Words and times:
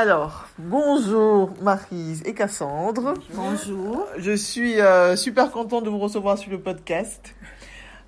Alors, 0.00 0.46
bonjour 0.60 1.50
Marise 1.60 2.22
et 2.24 2.32
Cassandre. 2.32 3.14
Bonjour. 3.34 4.06
Je 4.16 4.30
suis 4.30 4.80
euh, 4.80 5.16
super 5.16 5.50
contente 5.50 5.82
de 5.82 5.90
vous 5.90 5.98
recevoir 5.98 6.38
sur 6.38 6.52
le 6.52 6.60
podcast. 6.60 7.34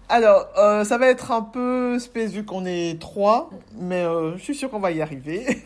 Alors, 0.09 0.47
euh, 0.57 0.85
ça 0.85 0.99
va 0.99 1.09
être 1.09 1.33
un 1.33 1.43
peu 1.43 1.99
space 1.99 2.31
vu 2.31 2.45
qu'on 2.45 2.65
est 2.65 3.01
trois, 3.01 3.51
mais 3.77 4.05
euh, 4.05 4.37
je 4.37 4.43
suis 4.43 4.55
sûre 4.55 4.71
qu'on 4.71 4.79
va 4.79 4.93
y 4.93 5.03
arriver. 5.03 5.63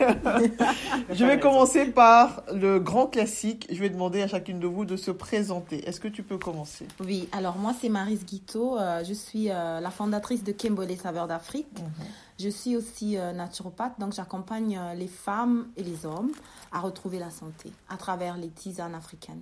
je 1.11 1.27
vais 1.27 1.39
commencer 1.39 1.85
par 1.87 2.43
le 2.55 2.79
grand 2.79 3.07
classique. 3.07 3.67
Je 3.71 3.79
vais 3.81 3.91
demander 3.91 4.23
à 4.23 4.27
chacune 4.27 4.61
de 4.61 4.67
vous 4.67 4.87
de 4.87 4.97
se 4.97 5.11
présenter. 5.11 5.87
Est-ce 5.87 6.01
que 6.01 6.09
tu 6.09 6.23
peux 6.23 6.39
commencer? 6.39 6.87
Oui, 7.01 7.29
alors 7.33 7.57
moi 7.59 7.75
c'est 7.79 7.91
Marise 7.91 8.25
Guito. 8.25 8.79
Euh, 8.79 9.05
je 9.05 9.13
suis 9.13 9.45
la 9.49 9.91
fondatrice 9.91 10.43
de 10.43 10.53
Kembole 10.53 10.97
Saveurs 10.97 11.29
d'Afrique. 11.29 11.67
Je 12.39 12.49
suis 12.49 12.77
aussi 12.77 13.17
euh, 13.17 13.33
naturopathe, 13.33 13.99
donc 14.01 14.13
j'accompagne 14.13 14.77
euh, 14.77 14.95
les 14.95 15.07
femmes 15.09 15.69
et 15.77 15.83
les 15.85 16.05
hommes 16.05 16.33
à 16.73 16.81
retrouver 16.81 17.19
la 17.19 17.31
santé 17.31 17.71
à 17.89 17.97
travers 17.97 18.37
les 18.37 18.49
tisanes 18.51 18.95
africaines 18.95 19.41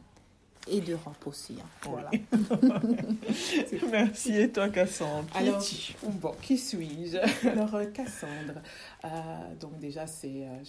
et 0.68 0.80
d'Europe 0.80 1.26
aussi. 1.26 1.56
hein. 1.60 1.66
Voilà. 1.90 2.10
Merci. 3.90 4.36
Et 4.36 4.50
toi, 4.50 4.68
Cassandre? 4.68 5.26
Qui 5.30 5.38
Alors, 5.38 5.58
es-tu? 5.60 5.94
Bon, 6.20 6.34
qui 6.40 6.56
suis-je? 6.58 7.16
Alors, 7.48 7.74
euh, 7.74 7.86
Cassandre. 7.86 8.60
Euh, 9.04 9.08
donc, 9.60 9.78
déjà, 9.78 10.06
c'est, 10.06 10.46
euh, 10.46 10.62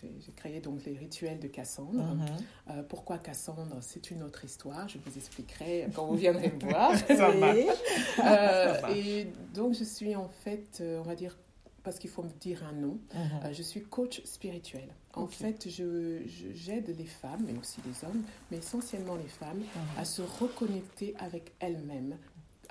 j'ai 0.00 0.32
créé 0.36 0.60
donc 0.60 0.84
les 0.84 0.96
rituels 0.96 1.40
de 1.40 1.48
Cassandre. 1.48 2.02
Mhm. 2.14 2.26
Euh, 2.70 2.82
pourquoi 2.88 3.18
Cassandre? 3.18 3.76
C'est 3.80 4.10
une 4.10 4.22
autre 4.22 4.44
histoire. 4.44 4.88
Je 4.88 4.98
vous 5.04 5.16
expliquerai 5.16 5.88
quand 5.94 6.06
vous 6.06 6.16
viendrez 6.16 6.52
me 6.52 6.70
voir. 6.70 6.92
Ça 7.08 7.32
marche. 7.34 7.56
Et, 7.56 7.66
Ça 8.16 8.26
euh, 8.26 8.80
marche. 8.82 8.96
et 8.96 9.32
donc, 9.54 9.74
je 9.74 9.84
suis 9.84 10.14
en 10.14 10.28
fait, 10.44 10.78
euh, 10.80 11.00
on 11.00 11.02
va 11.08 11.14
dire, 11.16 11.36
parce 11.82 11.98
qu'il 11.98 12.10
faut 12.10 12.22
me 12.22 12.30
dire 12.40 12.62
un 12.64 12.72
nom, 12.72 12.98
Mhm. 13.14 13.20
euh, 13.44 13.52
je 13.52 13.62
suis 13.62 13.82
coach 13.82 14.22
spirituel. 14.24 14.88
En 15.14 15.26
fait, 15.26 15.68
je, 15.68 16.22
je- 16.26 16.52
j'aide 16.54 16.94
les 16.96 17.06
femmes, 17.06 17.44
mais 17.46 17.58
aussi 17.58 17.80
les 17.86 18.04
hommes, 18.08 18.22
mais 18.50 18.58
essentiellement 18.58 19.16
les 19.16 19.28
femmes, 19.28 19.58
Mhm. 19.58 19.98
à 19.98 20.04
se 20.04 20.22
reconnecter 20.22 21.14
avec 21.18 21.52
elles-mêmes 21.60 22.16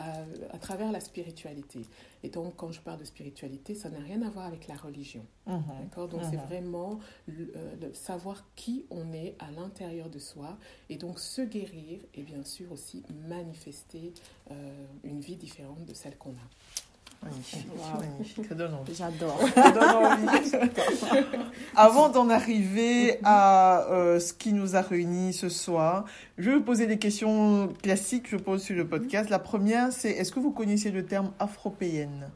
à, 0.02 0.14
à 0.52 0.58
travers 0.60 0.94
la 0.94 1.02
spiritualité. 1.02 1.82
Et 2.24 2.30
donc, 2.30 2.56
quand 2.56 2.72
je 2.72 2.80
parle 2.80 3.00
de 3.00 3.04
spiritualité, 3.04 3.76
ça 3.76 3.90
n'a 3.90 4.00
rien 4.00 4.22
à 4.22 4.30
voir 4.30 4.46
avec 4.46 4.66
la 4.70 4.76
religion. 4.78 5.26
Mhm. 5.46 5.62
D'accord? 5.82 6.08
Donc, 6.08 6.22
c'est 6.30 6.38
vraiment 6.38 7.00
le, 7.28 7.52
euh, 7.58 7.76
le 7.82 7.94
savoir 7.94 8.46
qui 8.56 8.86
on 8.92 9.12
est 9.12 9.36
à 9.40 9.52
l'intérieur 9.52 10.10
de 10.10 10.18
soi 10.20 10.58
et 10.88 10.96
donc 10.96 11.20
se 11.20 11.42
guérir 11.42 12.00
et 12.14 12.24
bien 12.24 12.46
sûr 12.46 12.72
aussi 12.72 13.04
manifester 13.28 14.14
euh, 14.52 14.86
une 15.04 15.20
vie 15.20 15.36
différente 15.36 15.84
de 15.86 15.94
celle 15.94 16.18
qu'on 16.18 16.32
a. 16.32 16.48
Magnifique. 17.24 17.68
Wow. 17.76 18.00
Magnifique. 18.00 18.46
Ça 18.48 18.56
donne 18.56 18.74
envie. 18.76 18.96
J'adore. 18.96 19.40
Avant 21.76 22.10
d'en 22.10 22.30
arriver 22.30 23.20
à 23.24 23.86
euh, 23.92 24.20
ce 24.20 24.34
qui 24.34 24.54
nous 24.54 24.76
a 24.76 24.82
réunis 24.82 25.34
ce 25.34 25.50
soir, 25.50 26.06
je 26.38 26.50
vais 26.50 26.58
vous 26.58 26.64
poser 26.64 26.88
des 26.88 26.98
questions 26.98 27.70
classiques 27.82 28.24
que 28.24 28.30
je 28.30 28.38
pose 28.38 28.64
sur 28.64 28.76
le 28.76 28.88
podcast. 28.88 29.30
La 29.30 29.40
première, 29.40 29.92
c'est 29.92 30.12
est-ce 30.12 30.32
que 30.32 30.40
vous 30.40 30.52
connaissiez 30.52 30.92
le 30.92 31.06
terme 31.06 31.32
afropéenne? 31.40 32.30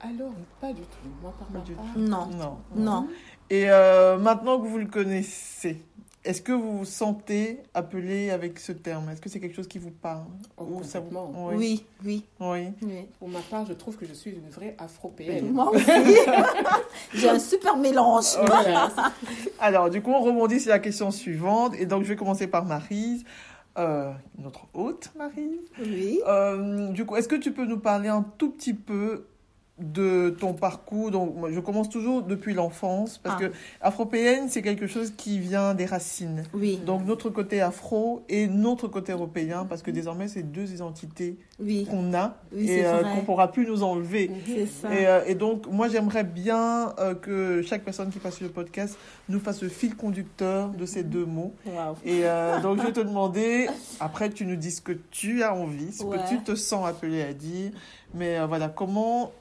Alors, 0.00 0.32
pas 0.60 0.72
du 0.72 0.82
tout. 0.82 1.08
Moi, 1.22 1.32
par 1.38 1.48
Pas 1.48 1.58
du 1.60 1.72
part, 1.72 1.84
Non, 1.96 2.26
Non. 2.36 2.58
non. 2.74 3.08
Et 3.48 3.70
euh, 3.70 4.18
maintenant 4.18 4.60
que 4.60 4.66
vous 4.66 4.78
le 4.78 4.86
connaissez, 4.86 5.82
est-ce 6.26 6.42
que 6.42 6.52
vous 6.52 6.78
vous 6.78 6.84
sentez 6.84 7.60
appelé 7.74 8.30
avec 8.30 8.58
ce 8.58 8.72
terme? 8.72 9.08
Est-ce 9.10 9.20
que 9.20 9.28
c'est 9.28 9.40
quelque 9.40 9.54
chose 9.56 9.68
qui 9.68 9.78
vous 9.78 9.90
parle? 9.90 10.24
Oh, 10.56 10.64
Ou 10.64 10.82
ça 10.82 10.98
vous- 11.00 11.06
complètement. 11.06 11.48
Oui. 11.52 11.84
Oui, 12.04 12.24
oui. 12.40 12.40
Oui. 12.40 12.72
oui. 12.82 13.06
Pour 13.18 13.28
ma 13.28 13.40
part, 13.40 13.64
je 13.66 13.72
trouve 13.72 13.96
que 13.96 14.06
je 14.06 14.12
suis 14.12 14.32
une 14.32 14.48
vraie 14.50 14.74
afropéenne. 14.78 15.52
Moi 15.52 15.70
aussi. 15.70 15.84
J'ai 17.14 17.28
un 17.28 17.38
super 17.38 17.76
mélange. 17.76 18.36
Voilà. 18.44 18.90
Alors, 19.60 19.88
du 19.90 20.02
coup, 20.02 20.10
on 20.10 20.20
rebondit 20.20 20.60
sur 20.60 20.70
la 20.70 20.78
question 20.78 21.10
suivante. 21.10 21.74
Et 21.78 21.86
donc, 21.86 22.02
je 22.02 22.08
vais 22.08 22.16
commencer 22.16 22.46
par 22.46 22.64
Marise, 22.64 23.24
euh, 23.78 24.12
notre 24.38 24.66
hôte, 24.74 25.10
Marise. 25.16 25.60
Oui. 25.80 26.20
Euh, 26.26 26.88
du 26.88 27.04
coup, 27.06 27.16
est-ce 27.16 27.28
que 27.28 27.36
tu 27.36 27.52
peux 27.52 27.64
nous 27.66 27.78
parler 27.78 28.08
un 28.08 28.22
tout 28.38 28.50
petit 28.50 28.74
peu 28.74 29.26
de 29.78 30.30
ton 30.30 30.54
parcours 30.54 31.10
Donc, 31.10 31.36
moi, 31.36 31.50
je 31.52 31.60
commence 31.60 31.90
toujours 31.90 32.22
depuis 32.22 32.54
l'enfance, 32.54 33.18
parce 33.18 33.42
Ah. 33.42 33.46
que 33.48 33.52
afropéenne, 33.82 34.48
c'est 34.48 34.62
quelque 34.62 34.86
chose 34.86 35.12
qui 35.16 35.38
vient 35.38 35.74
des 35.74 35.84
racines. 35.84 36.44
Oui, 36.54 36.78
Donc, 36.84 37.04
notre 37.04 37.28
côté 37.28 37.60
afro 37.60 38.22
et 38.30 38.46
notre 38.48 38.88
côté 38.88 39.12
européen, 39.12 39.66
parce 39.68 39.82
que 39.82 39.90
désormais, 39.90 40.28
c'est 40.28 40.42
deux 40.44 40.72
identités 40.72 41.36
oui. 41.60 41.86
qu'on 41.90 42.14
a 42.14 42.36
Oui, 42.54 42.70
et 42.70 42.86
euh, 42.86 43.02
qu'on 43.02 43.20
pourra 43.22 43.52
plus 43.52 43.66
nous 43.66 43.82
enlever. 43.82 44.30
Ça. 44.80 44.94
Et, 44.94 45.06
euh, 45.06 45.20
et 45.26 45.34
donc, 45.34 45.66
moi, 45.70 45.88
j'aimerais 45.88 46.24
bien 46.24 46.94
euh, 46.98 47.14
que 47.14 47.60
chaque 47.60 47.84
personne 47.84 48.08
qui 48.10 48.18
passe 48.18 48.36
sur 48.36 48.46
le 48.46 48.52
podcast 48.52 48.96
nous 49.28 49.40
fasse 49.40 49.62
le 49.62 49.68
fil 49.68 49.94
conducteur 49.94 50.70
de 50.70 50.86
ces 50.86 51.02
deux 51.02 51.26
mots. 51.26 51.52
Waouh. 51.66 51.96
Et 52.04 52.22
donc, 52.62 52.78
je 52.78 52.82
vais 52.86 52.92
te 52.92 53.00
demander, 53.00 53.68
après, 54.00 54.30
tu 54.30 54.46
nous 54.46 54.56
dis 54.56 54.70
ce 54.70 54.80
que 54.80 54.92
tu 55.10 55.42
as 55.42 55.54
envie, 55.54 55.92
ce 55.92 56.02
Ouais. 56.02 56.16
que 56.16 56.28
tu 56.30 56.38
te 56.42 56.54
sens 56.54 56.86
appelé 56.86 57.22
à 57.22 57.34
dire. 57.34 57.72
Mais 58.14 58.38
voilà, 58.46 58.68
comment, 58.70 59.32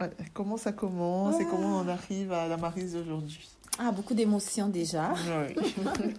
ouais, 0.00 0.10
comment 0.34 0.56
ça 0.56 0.72
commence 0.72 1.40
et 1.40 1.44
comment 1.46 1.78
on 1.78 1.88
arrive 1.88 2.32
à 2.32 2.48
la 2.48 2.56
Marise 2.56 2.94
d'aujourd'hui? 2.94 3.48
Ah, 3.78 3.92
beaucoup 3.92 4.14
d'émotions 4.14 4.68
déjà. 4.68 5.12
Oui. 5.14 5.72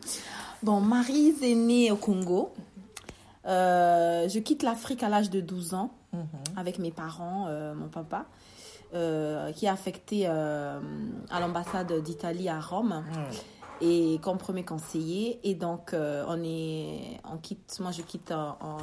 Bon, 0.64 0.80
Marise 0.80 1.42
est 1.42 1.56
née 1.56 1.92
au 1.92 1.96
Congo. 1.96 2.53
Euh, 3.47 4.30
je 4.30 4.38
quitte 4.40 4.62
l'Afrique 4.62 5.02
à 5.02 5.09
l'âge 5.09 5.30
de 5.31 5.42
12 5.42 5.74
ans 5.74 5.92
Mhm. 6.14 6.28
avec 6.58 6.78
mes 6.78 6.92
parents, 6.92 7.46
euh, 7.47 7.74
mon 7.74 7.88
papa, 7.88 8.25
euh, 8.94 9.52
qui 9.53 9.66
est 9.66 9.69
affecté 9.69 10.28
à 10.28 10.80
l'ambassade 11.40 11.92
d'Italie 12.03 12.50
à 12.50 12.59
Rome 12.59 13.03
et 13.81 14.19
comme 14.22 14.38
premier 14.38 14.63
conseiller. 14.63 15.40
Et 15.44 15.56
donc, 15.56 15.96
on 15.96 16.44
est, 16.44 17.18
on 17.31 17.38
quitte, 17.38 17.80
moi 17.80 17.92
je 17.92 18.02
quitte 18.03 18.31
en, 18.31 18.58
en 18.59 18.78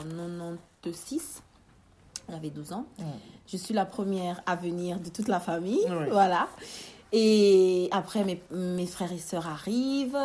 96. 0.83 1.43
J'avais 2.31 2.51
12 2.51 2.73
ans. 2.73 2.87
Je 3.47 3.57
suis 3.57 3.75
la 3.75 3.87
première 3.87 4.43
à 4.47 4.57
venir 4.57 5.01
de 5.01 5.09
toute 5.09 5.29
la 5.29 5.41
famille. 5.41 5.87
Voilà. 6.11 6.49
Et 7.13 7.89
après, 7.91 8.25
mes, 8.25 8.43
mes 8.51 8.87
frères 8.87 9.13
et 9.13 9.19
sœurs 9.19 9.47
arrivent. 9.47 10.19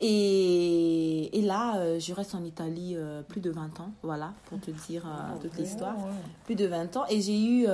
Et, 0.00 1.38
et 1.38 1.42
là, 1.42 1.76
euh, 1.76 1.98
je 1.98 2.14
reste 2.14 2.34
en 2.34 2.44
Italie 2.44 2.94
euh, 2.96 3.22
plus 3.22 3.40
de 3.40 3.50
20 3.50 3.80
ans. 3.80 3.90
Voilà, 4.02 4.32
pour 4.46 4.60
te 4.60 4.70
dire 4.70 5.04
euh, 5.06 5.40
toute 5.40 5.56
l'histoire. 5.58 5.96
Ouais. 5.98 6.12
Plus 6.44 6.54
de 6.54 6.66
20 6.66 6.96
ans. 6.96 7.04
Et 7.10 7.20
j'ai 7.20 7.40
eu 7.40 7.66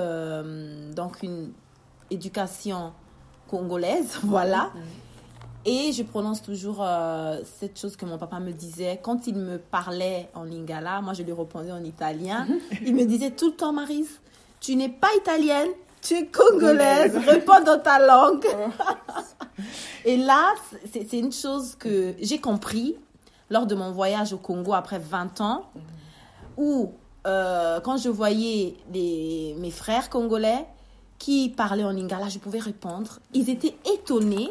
donc 0.93 1.21
une 1.23 1.51
éducation 2.09 2.93
congolaise. 3.47 4.17
Voilà. 4.23 4.71
Et 5.67 5.91
je 5.93 6.03
prononce 6.03 6.43
toujours 6.43 6.77
euh, 6.81 7.39
cette 7.59 7.79
chose 7.79 7.95
que 7.95 8.05
mon 8.05 8.19
papa 8.19 8.39
me 8.39 8.51
disait. 8.51 8.99
Quand 9.01 9.25
il 9.25 9.35
me 9.35 9.57
parlait 9.57 10.29
en 10.35 10.43
lingala, 10.43 11.01
moi 11.01 11.13
je 11.13 11.23
lui 11.23 11.33
répondais 11.33 11.71
en 11.71 11.83
italien. 11.83 12.47
il 12.85 12.95
me 12.95 13.03
disait 13.05 13.31
tout 13.31 13.47
le 13.47 13.55
temps, 13.55 13.73
Marise, 13.73 14.21
tu 14.59 14.75
n'es 14.75 14.89
pas 14.89 15.07
italienne, 15.17 15.69
tu 16.01 16.13
es 16.13 16.27
congolaise, 16.27 17.17
réponds 17.17 17.63
dans 17.65 17.79
ta 17.79 17.97
langue. 17.97 18.45
Et 20.05 20.17
là, 20.17 20.53
c'est 20.93 21.13
une 21.13 21.31
chose 21.31 21.75
que 21.75 22.13
j'ai 22.21 22.37
compris 22.37 22.95
lors 23.49 23.65
de 23.65 23.73
mon 23.73 23.91
voyage 23.91 24.33
au 24.33 24.37
Congo 24.37 24.73
après 24.73 24.99
20 24.99 25.41
ans, 25.41 25.65
où 26.57 26.93
euh, 27.25 27.79
quand 27.79 27.97
je 27.97 28.09
voyais 28.09 28.75
les, 28.93 29.55
mes 29.57 29.71
frères 29.71 30.11
congolais 30.11 30.67
qui 31.25 31.49
parlaient 31.49 31.83
en 31.83 31.89
lingala, 31.89 32.29
je 32.29 32.37
pouvais 32.37 32.59
répondre. 32.59 33.17
Ils 33.33 33.49
étaient 33.49 33.75
étonnés 33.95 34.47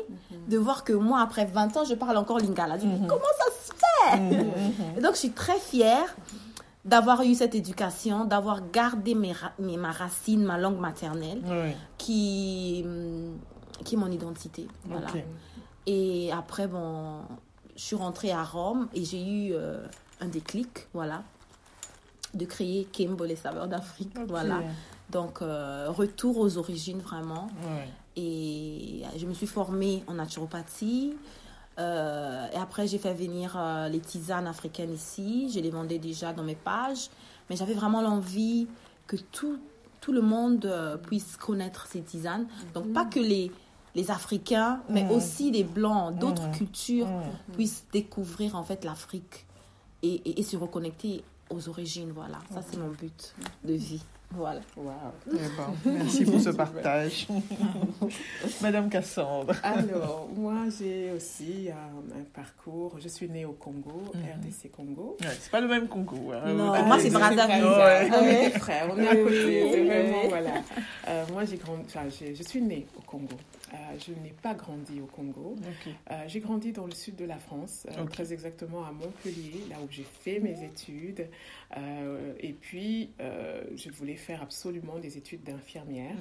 de 0.49 0.59
voir 0.59 0.83
que 0.83 0.93
moi, 0.93 1.21
après 1.21 1.45
20 1.45 1.77
ans, 1.77 1.85
je 1.85 1.95
parle 1.95 2.17
encore 2.17 2.41
lingala. 2.41 2.75
Je 2.79 2.81
dis, 2.81 2.89
Mhm. 2.89 3.07
Comment 3.07 3.23
ça 3.39 3.53
se 3.65 3.73
fait? 3.79 4.99
Et 4.99 5.01
donc, 5.01 5.13
je 5.13 5.19
suis 5.19 5.31
très 5.31 5.57
fière 5.61 6.17
d'avoir 6.85 7.23
eu 7.23 7.33
cette 7.37 7.55
éducation, 7.55 8.25
d'avoir 8.25 8.69
gardé 8.73 9.15
mes, 9.15 9.33
ma 9.61 9.93
racine, 9.93 10.43
ma 10.43 10.59
langue 10.59 10.81
maternelle, 10.81 11.43
qui, 11.97 12.83
hum, 12.85 13.39
qui 13.85 13.95
est 13.95 13.99
mon 13.99 14.11
identité. 14.11 14.67
Voilà. 14.87 15.07
Et 15.87 16.33
après, 16.33 16.67
bon, 16.67 17.21
je 17.77 17.83
suis 17.85 17.95
rentrée 17.97 18.33
à 18.33 18.43
Rome 18.43 18.89
et 18.95 19.05
j'ai 19.05 19.23
eu 19.25 19.53
euh, 19.53 19.87
un 20.21 20.27
déclic, 20.27 20.89
voilà, 20.93 21.23
de 22.35 22.45
créer 22.47 22.89
Kimbo, 22.91 23.25
les 23.27 23.37
saveurs 23.37 23.69
d'Afrique. 23.69 24.17
Voilà. 24.27 24.57
Donc, 25.11 25.43
euh, 25.43 25.87
retour 25.91 26.39
aux 26.39 26.57
origines 26.59 26.99
vraiment. 27.01 27.49
Ouais. 27.63 27.89
Et 28.17 29.03
je 29.17 29.27
me 29.27 29.35
suis 29.35 29.47
formée 29.47 30.03
en 30.07 30.15
naturopathie. 30.15 31.15
Euh, 31.79 32.47
et 32.53 32.57
après, 32.57 32.87
j'ai 32.87 32.99
fait 32.99 33.15
venir 33.15 33.55
euh, 33.57 33.89
les 33.89 34.01
tisanes 34.01 34.47
africaines 34.47 34.93
ici. 34.95 35.51
Je 35.53 35.61
les 35.61 35.71
vendais 35.71 35.99
déjà 35.99 36.33
dans 36.33 36.43
mes 36.45 36.55
pages. 36.55 37.11
Mais 37.51 37.57
j'avais 37.57 37.75
vraiment 37.75 38.01
l'envie 38.01 38.67
que 39.07 39.17
tout, 39.17 39.59
tout 40.01 40.13
le 40.13 40.23
monde 40.23 40.67
puisse 41.07 41.37
connaître 41.37 41.87
ces 41.87 42.01
tisanes. 42.01 42.47
Donc, 42.73 42.93
pas 42.93 43.05
que 43.05 43.21
les, 43.21 43.51
les 43.95 44.11
Africains, 44.11 44.81
mais 44.89 45.03
aussi 45.15 45.51
les 45.51 45.65
Blancs, 45.65 46.19
d'autres 46.19 46.51
cultures 46.53 47.09
puissent 47.53 47.85
découvrir 47.93 48.57
en 48.57 48.63
fait 48.63 48.85
l'Afrique 48.85 49.47
et, 50.03 50.15
et- 50.15 50.41
et 50.41 50.43
se 50.43 50.57
reconnecter 50.57 51.23
aux 51.51 51.69
origines. 51.69 52.13
Voilà, 52.15 52.39
ça 52.53 52.61
c'est 52.67 52.79
mon 52.79 52.89
but 52.91 53.35
de 53.65 53.75
vie. 53.75 54.03
Voilà. 54.37 54.61
Waouh. 54.77 54.95
Eh 55.29 55.37
ben, 55.37 55.93
merci 55.93 56.25
pour 56.25 56.41
ce 56.41 56.51
partage. 56.51 57.27
Madame 58.63 58.89
Cassandre. 58.89 59.55
Alors, 59.63 60.29
moi, 60.35 60.55
j'ai 60.79 61.11
aussi 61.13 61.69
un, 61.71 62.19
un 62.19 62.25
parcours. 62.35 62.97
Je 63.01 63.09
suis 63.09 63.29
née 63.29 63.45
au 63.45 63.53
Congo, 63.53 64.03
Mhm. 64.15 64.21
RDC 64.47 64.71
Congo. 64.73 65.17
Ouais, 65.21 65.29
c'est 65.41 65.51
pas 65.51 65.61
le 65.61 65.69
même 65.69 65.87
Congo. 65.89 66.33
hein. 66.33 66.53
Non, 66.53 66.73
Ah, 66.75 66.83
moi, 66.83 66.99
c'est 66.99 67.11
Brazzaville. 67.11 67.65
Ouais. 67.65 68.09
On 68.13 68.25
est 68.25 68.51
des 68.51 68.59
frères, 68.59 68.89
on 68.93 68.99
est 68.99 69.09
à 69.09 69.17
côté. 69.17 69.25
oui, 69.65 69.71
C'est 69.73 69.85
vraiment, 69.85 70.29
voilà. 70.29 70.51
Euh, 71.09 71.25
moi, 71.33 71.45
j'ai 71.45 71.57
grandi, 71.57 71.83
enfin, 71.87 72.01
je 72.11 72.43
suis 72.43 72.61
née 72.63 72.87
au 72.97 73.01
Congo. 73.03 73.37
Euh, 73.75 73.99
je 73.99 74.13
n'ai 74.23 74.31
pas 74.41 74.55
grandi 74.55 75.01
au 75.01 75.07
Congo. 75.07 75.57
Euh, 76.11 76.25
j'ai 76.29 76.39
grandi 76.41 76.71
dans 76.73 76.87
le 76.87 76.93
sud 76.95 77.17
de 77.17 77.25
la 77.25 77.39
France, 77.39 77.87
euh, 77.91 78.05
très 78.07 78.33
exactement 78.33 78.85
à 78.85 78.93
Montpellier, 78.93 79.65
là 79.69 79.77
où 79.83 79.89
j'ai 79.91 80.05
fait 80.05 80.39
mes 80.39 80.63
études. 80.65 81.29
Euh, 81.77 82.35
et 82.39 82.53
puis, 82.53 83.11
je 83.19 83.91
voulais 83.91 84.15
faire 84.17 84.43
absolument 84.43 84.99
des 85.01 85.19
études 85.19 85.43
d'infirmière. 85.43 86.15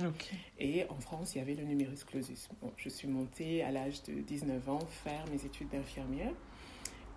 Et 0.59 0.85
en 0.89 1.00
France, 1.00 1.35
il 1.35 1.39
y 1.39 1.41
avait 1.41 1.53
le 1.55 1.63
numerus 1.63 2.03
clausus. 2.03 2.50
Bon, 2.61 2.71
je 2.77 2.89
suis 2.89 3.07
montée 3.07 3.61
à 3.63 3.71
l'âge 3.71 4.01
de 4.03 4.13
19 4.13 4.67
ans 4.69 4.79
faire 5.03 5.23
mes 5.31 5.45
études 5.45 5.69
d'infirmière. 5.69 6.33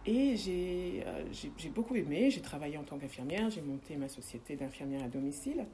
Et 0.04 0.36
j'ai 0.36 1.02
euh, 1.06 1.24
j'ai- 1.32 1.50
j'ai 1.58 1.68
beaucoup 1.70 1.96
aimé. 1.96 2.30
J'ai 2.30 2.40
travaillé 2.42 2.76
en 2.78 2.84
tant 2.84 2.96
qu'infirmière. 2.98 3.50
J'ai 3.50 3.62
monté 3.62 3.96
ma 3.96 4.08
société 4.08 4.54
d'infirmière 4.54 5.02
à 5.02 5.08
domicile. 5.08 5.64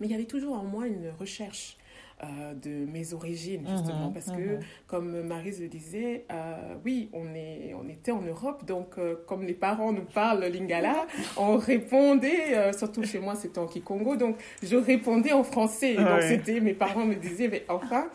Mais 0.00 0.06
il 0.08 0.10
y 0.10 0.14
avait 0.14 0.24
toujours 0.24 0.56
en 0.58 0.64
moi 0.64 0.86
une 0.88 1.10
recherche 1.18 1.76
euh, 2.24 2.54
de 2.54 2.90
mes 2.90 3.12
origines, 3.12 3.66
justement, 3.68 4.06
Mhm, 4.06 4.14
parce 4.14 4.26
que, 4.26 4.56
mhm. 4.56 4.60
comme 4.86 5.20
Marise 5.20 5.60
le 5.60 5.68
disait, 5.68 6.24
euh, 6.32 6.74
oui, 6.82 7.10
on, 7.12 7.34
est, 7.34 7.74
on 7.78 7.86
était 7.90 8.10
en 8.10 8.22
Europe, 8.22 8.64
donc 8.64 8.96
euh, 8.96 9.16
comme 9.26 9.44
les 9.44 9.52
parents 9.52 9.92
nous 9.92 10.06
parlent 10.06 10.46
lingala, 10.46 11.06
on 11.36 11.58
répondait, 11.58 12.72
surtout 12.72 13.04
chez 13.04 13.18
moi, 13.18 13.34
c'était 13.34 13.58
en 13.58 13.66
Kikongo, 13.66 14.16
donc 14.16 14.36
je 14.62 14.76
répondais 14.76 15.32
en 15.32 15.44
français. 15.44 15.94
Donc 15.96 16.22
c'était, 16.22 16.60
mes 16.60 16.72
parents 16.72 17.04
me 17.04 17.16
disaient, 17.16 17.48
mais 17.48 17.66
enfin. 17.68 18.08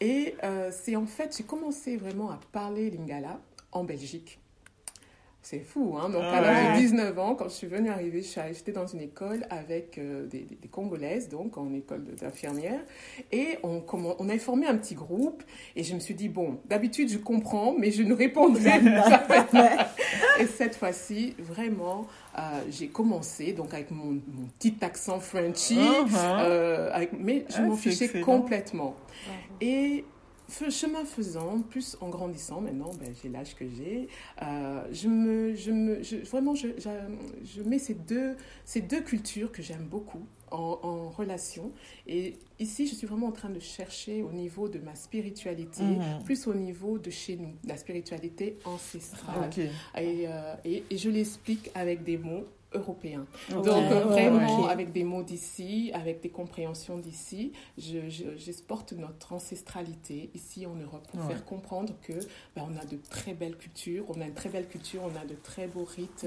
Et 0.00 0.34
c'est 0.72 0.96
en 0.96 1.06
fait, 1.06 1.36
j'ai 1.36 1.44
commencé 1.44 1.96
vraiment 1.96 2.30
à 2.30 2.40
parler 2.50 2.90
lingala 2.90 3.38
en 3.70 3.84
Belgique. 3.84 4.39
C'est 5.42 5.60
fou, 5.60 5.96
hein? 5.98 6.10
Donc, 6.10 6.22
à 6.22 6.40
l'âge 6.42 6.66
de 6.66 6.72
Ouais. 6.74 6.80
19 6.82 7.18
ans, 7.18 7.34
quand 7.34 7.48
je 7.48 7.54
suis 7.54 7.66
venue 7.66 7.88
arriver, 7.88 8.20
je 8.20 8.26
suis 8.28 8.40
allée- 8.40 8.52
j'étais 8.52 8.72
dans 8.72 8.86
une 8.86 9.00
école 9.00 9.46
avec 9.48 9.96
euh, 9.96 10.26
des, 10.26 10.40
des- 10.40 10.54
des 10.54 10.68
Congolaises, 10.68 11.30
donc 11.30 11.56
en 11.56 11.72
école 11.72 12.04
d'infirmière. 12.20 12.78
Et 13.32 13.56
on, 13.62 13.82
on 14.18 14.28
avait 14.28 14.38
formé 14.38 14.66
un 14.66 14.76
petit 14.76 14.94
groupe. 14.94 15.42
Et 15.76 15.82
je 15.82 15.94
me 15.94 15.98
suis 16.00 16.14
dit, 16.14 16.28
bon, 16.28 16.58
d'habitude, 16.68 17.08
je 17.10 17.16
comprends, 17.16 17.72
mais 17.76 17.90
je 17.90 18.02
ne 18.02 18.12
répondrai 18.12 18.62
jamais. 18.82 19.76
et 20.40 20.46
cette 20.46 20.76
fois-ci, 20.76 21.34
vraiment, 21.38 22.06
euh, 22.38 22.40
j'ai 22.70 22.88
commencé, 22.88 23.54
donc 23.54 23.72
avec 23.72 23.90
mon, 23.90 24.12
mon 24.12 24.46
petit 24.58 24.76
accent 24.82 25.20
Frenchy, 25.20 25.78
Uh-huh. 25.78 26.40
euh, 26.40 26.90
avec, 26.92 27.12
mais 27.18 27.46
je 27.48 27.56
Ah, 27.56 27.62
m'en 27.62 27.76
fichais 27.76 28.04
excellent. 28.04 28.24
complètement. 28.26 28.94
Et 29.62 30.04
fe- 30.04 30.04
chemin 30.70 31.04
faisant, 31.04 31.60
plus 31.62 31.96
en 32.00 32.08
grandissant 32.08 32.60
maintenant, 32.60 32.90
ben, 33.00 33.12
j'ai 33.22 33.28
l'âge 33.28 33.54
que 33.54 33.64
j'ai, 33.68 34.08
euh, 34.42 34.82
je 34.92 35.08
me, 35.08 35.54
je 35.54 35.70
me, 35.70 36.02
je- 36.02 36.16
vraiment, 36.16 36.54
je, 36.54 36.68
je, 36.78 36.88
je 37.44 37.62
mets 37.62 37.78
ces 37.78 37.94
deux, 37.94 38.36
ces 38.64 38.80
deux 38.80 39.00
cultures 39.00 39.52
que 39.52 39.62
j'aime 39.62 39.84
beaucoup 39.84 40.24
en, 40.50 40.78
en 40.82 41.08
relation. 41.10 41.70
Et 42.08 42.36
ici, 42.58 42.86
je 42.88 42.94
suis 42.94 43.06
vraiment 43.06 43.28
en 43.28 43.32
train 43.32 43.50
de 43.50 43.60
chercher 43.60 44.22
au 44.22 44.32
niveau 44.32 44.68
de 44.68 44.78
ma 44.80 44.94
spiritualité, 44.96 45.82
Mhm. 45.82 46.24
plus 46.24 46.46
au 46.48 46.54
niveau 46.54 46.98
de 46.98 47.10
chez 47.10 47.36
nous, 47.36 47.52
la 47.64 47.76
spiritualité 47.76 48.56
ancestrale. 48.64 49.50
Et, 49.96 50.24
euh, 50.26 50.54
et, 50.64 50.82
et 50.90 50.98
je 50.98 51.08
l'explique 51.10 51.70
avec 51.74 52.02
des 52.02 52.18
mots 52.18 52.44
européens. 52.72 53.24
Ok. 53.50 53.64
Donc 53.64 53.66
euh, 53.66 54.04
Ouais, 54.06 54.28
vraiment 54.28 54.66
avec 54.66 54.92
des 54.92 55.04
mots 55.04 55.22
d'ici, 55.22 55.90
avec 55.94 56.20
des 56.20 56.28
compréhensions 56.28 56.98
d'ici, 56.98 57.52
je, 57.78 58.08
je- 58.08 58.36
j'exporte 58.36 58.92
notre 58.92 59.32
ancestralité 59.32 60.30
ici 60.34 60.66
en 60.66 60.74
Europe 60.76 61.06
pour 61.10 61.20
Ouais. 61.20 61.26
faire 61.28 61.44
comprendre 61.44 61.92
que 62.02 62.12
ben, 62.54 62.62
on 62.70 62.76
a 62.80 62.84
de 62.84 62.96
très 63.10 63.34
belles 63.34 63.56
cultures, 63.56 64.04
on 64.08 64.20
a 64.20 64.24
une 64.26 64.34
très 64.34 64.48
belle 64.48 64.68
culture, 64.68 65.00
on 65.04 65.20
a 65.20 65.24
de 65.24 65.34
très 65.42 65.66
beaux 65.66 65.84
rites 65.96 66.26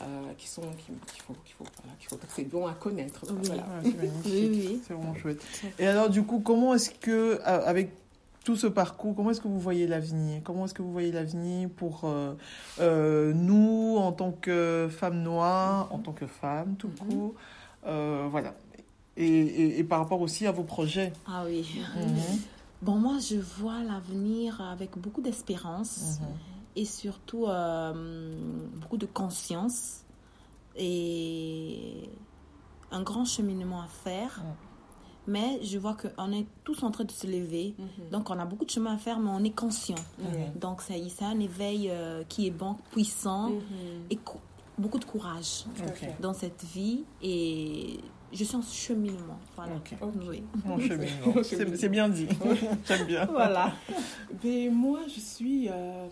euh, 0.00 0.04
qui 0.38 0.48
sont 0.48 0.62
qui- 0.62 0.92
qu'il 1.12 1.22
faut 1.22 1.34
qu'il 1.44 1.54
faut 1.54 1.64
voilà, 1.82 1.96
qu'il 1.98 2.08
faut 2.08 2.18
c'est 2.28 2.44
bon 2.44 2.66
à 2.66 2.74
connaître. 2.74 3.24
Oui. 3.30 3.38
Voilà. 3.44 3.66
C'est 3.82 3.96
magnifique. 3.96 4.22
Oui, 4.26 4.50
oui. 4.52 4.80
C'est 4.86 4.94
vraiment 4.94 5.14
chouette. 5.14 5.42
Et 5.78 5.86
alors, 5.86 6.10
du 6.10 6.22
coup, 6.24 6.40
comment 6.40 6.74
est-ce 6.74 6.90
que, 6.90 7.40
avec 7.44 7.90
tout 8.46 8.54
ce 8.54 8.68
parcours, 8.68 9.16
comment 9.16 9.30
est-ce 9.32 9.40
que 9.40 9.48
vous 9.48 9.58
voyez 9.58 9.88
l'avenir? 9.88 10.40
Comment 10.44 10.66
est-ce 10.66 10.72
que 10.74 10.80
vous 10.80 10.92
voyez 10.92 11.10
l'avenir 11.10 11.68
pour 11.68 12.02
euh, 12.04 12.34
euh, 12.78 13.32
nous, 13.34 13.96
en 13.98 14.12
tant 14.12 14.30
que 14.30 14.86
femmes 14.88 15.20
noires, 15.20 15.88
en 15.92 15.98
tant 15.98 16.12
que 16.12 16.28
femmes, 16.28 16.76
tout 16.76 16.88
Mhm. 16.88 17.08
court 17.08 17.34
Euh, 17.86 18.28
Voilà. 18.30 18.54
Et, 19.16 19.26
et- 19.28 19.78
et 19.80 19.84
par 19.84 19.98
rapport 20.00 20.20
aussi 20.20 20.46
à 20.46 20.52
vos 20.52 20.62
projets? 20.62 21.12
Ah 21.26 21.42
oui. 21.44 21.66
Mhm. 21.96 22.38
Bon, 22.82 22.96
moi, 22.96 23.18
je 23.18 23.36
vois 23.36 23.82
l'avenir 23.82 24.60
avec 24.60 24.96
beaucoup 24.96 25.22
d'espérance 25.22 26.20
et 26.76 26.84
surtout 26.84 27.46
euh, 27.46 28.36
beaucoup 28.76 28.96
de 28.98 29.06
conscience 29.06 30.02
et 30.76 32.08
un 32.92 33.02
grand 33.02 33.24
cheminement 33.24 33.80
à 33.82 33.86
faire. 33.88 34.40
Mhm. 34.44 34.52
Mais 35.28 35.58
je 35.62 35.78
vois 35.78 35.94
qu'on 35.96 36.30
est 36.32 36.46
tous 36.64 36.82
en 36.82 36.90
train 36.90 37.04
de 37.04 37.10
se 37.10 37.26
lever. 37.26 37.74
Mhm. 37.78 38.10
Donc, 38.12 38.30
on 38.30 38.38
a 38.38 38.44
beaucoup 38.44 38.64
de 38.64 38.70
chemin 38.70 38.94
à 38.94 38.98
faire, 38.98 39.18
mais 39.18 39.30
on 39.30 39.42
est 39.44 39.50
conscient. 39.56 39.96
Mhm. 40.18 40.58
Donc, 40.60 40.82
c'est 40.82 41.02
c'est 41.08 41.24
un 41.24 41.38
éveil 41.40 41.88
euh, 41.90 42.22
qui 42.28 42.46
est 42.46 42.50
bon, 42.50 42.76
puissant 42.92 43.50
Mhm. 43.50 43.60
et 44.10 44.16
cou- 44.16 44.38
beaucoup 44.78 44.98
de 44.98 45.04
courage 45.04 45.64
dans 46.20 46.32
cette 46.34 46.62
vie. 46.64 47.04
Et 47.22 47.98
je 48.32 48.44
suis 48.44 48.56
en 48.56 48.62
cheminement. 48.62 49.38
Voilà. 49.56 49.72
Oui. 50.28 50.42
Mon 50.64 50.78
cheminement. 50.88 51.42
C'est 51.42 51.76
c'est 51.76 51.88
bien 51.88 52.08
dit. 52.08 52.28
J'aime 52.86 53.06
bien. 53.06 53.24
Voilà. 53.26 53.72
Mais 54.44 54.68
moi, 54.70 55.00
je 55.08 55.18
suis, 55.20 55.68
euh, 55.70 56.06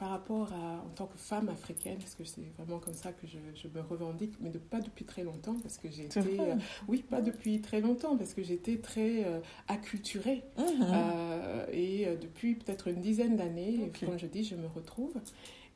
par 0.00 0.08
rapport 0.08 0.50
à, 0.54 0.82
en 0.84 0.88
tant 0.96 1.06
que 1.06 1.18
femme 1.18 1.50
africaine, 1.50 1.98
parce 1.98 2.14
que 2.14 2.24
c'est 2.24 2.40
vraiment 2.56 2.78
comme 2.78 2.94
ça 2.94 3.12
que 3.12 3.26
je, 3.26 3.36
je 3.54 3.68
me 3.68 3.82
revendique, 3.82 4.32
mais 4.40 4.48
de, 4.48 4.56
pas 4.58 4.80
depuis 4.80 5.04
très 5.04 5.22
longtemps, 5.22 5.56
parce 5.62 5.76
que 5.76 5.90
j'ai 5.90 6.06
été... 6.06 6.18
euh, 6.40 6.54
oui, 6.88 7.04
pas 7.08 7.20
depuis 7.20 7.60
très 7.60 7.82
longtemps, 7.82 8.16
parce 8.16 8.32
que 8.32 8.42
j'étais 8.42 8.78
très 8.78 9.24
euh, 9.26 9.40
acculturée. 9.68 10.42
Mhm. 10.56 10.64
Euh, 10.80 11.66
et 11.70 12.06
depuis 12.18 12.54
peut-être 12.54 12.88
une 12.88 13.02
dizaine 13.02 13.36
d'années, 13.36 13.78
Ok. 13.84 14.06
comme 14.06 14.18
je 14.18 14.26
dis, 14.26 14.42
je 14.42 14.54
me 14.56 14.66
retrouve. 14.66 15.12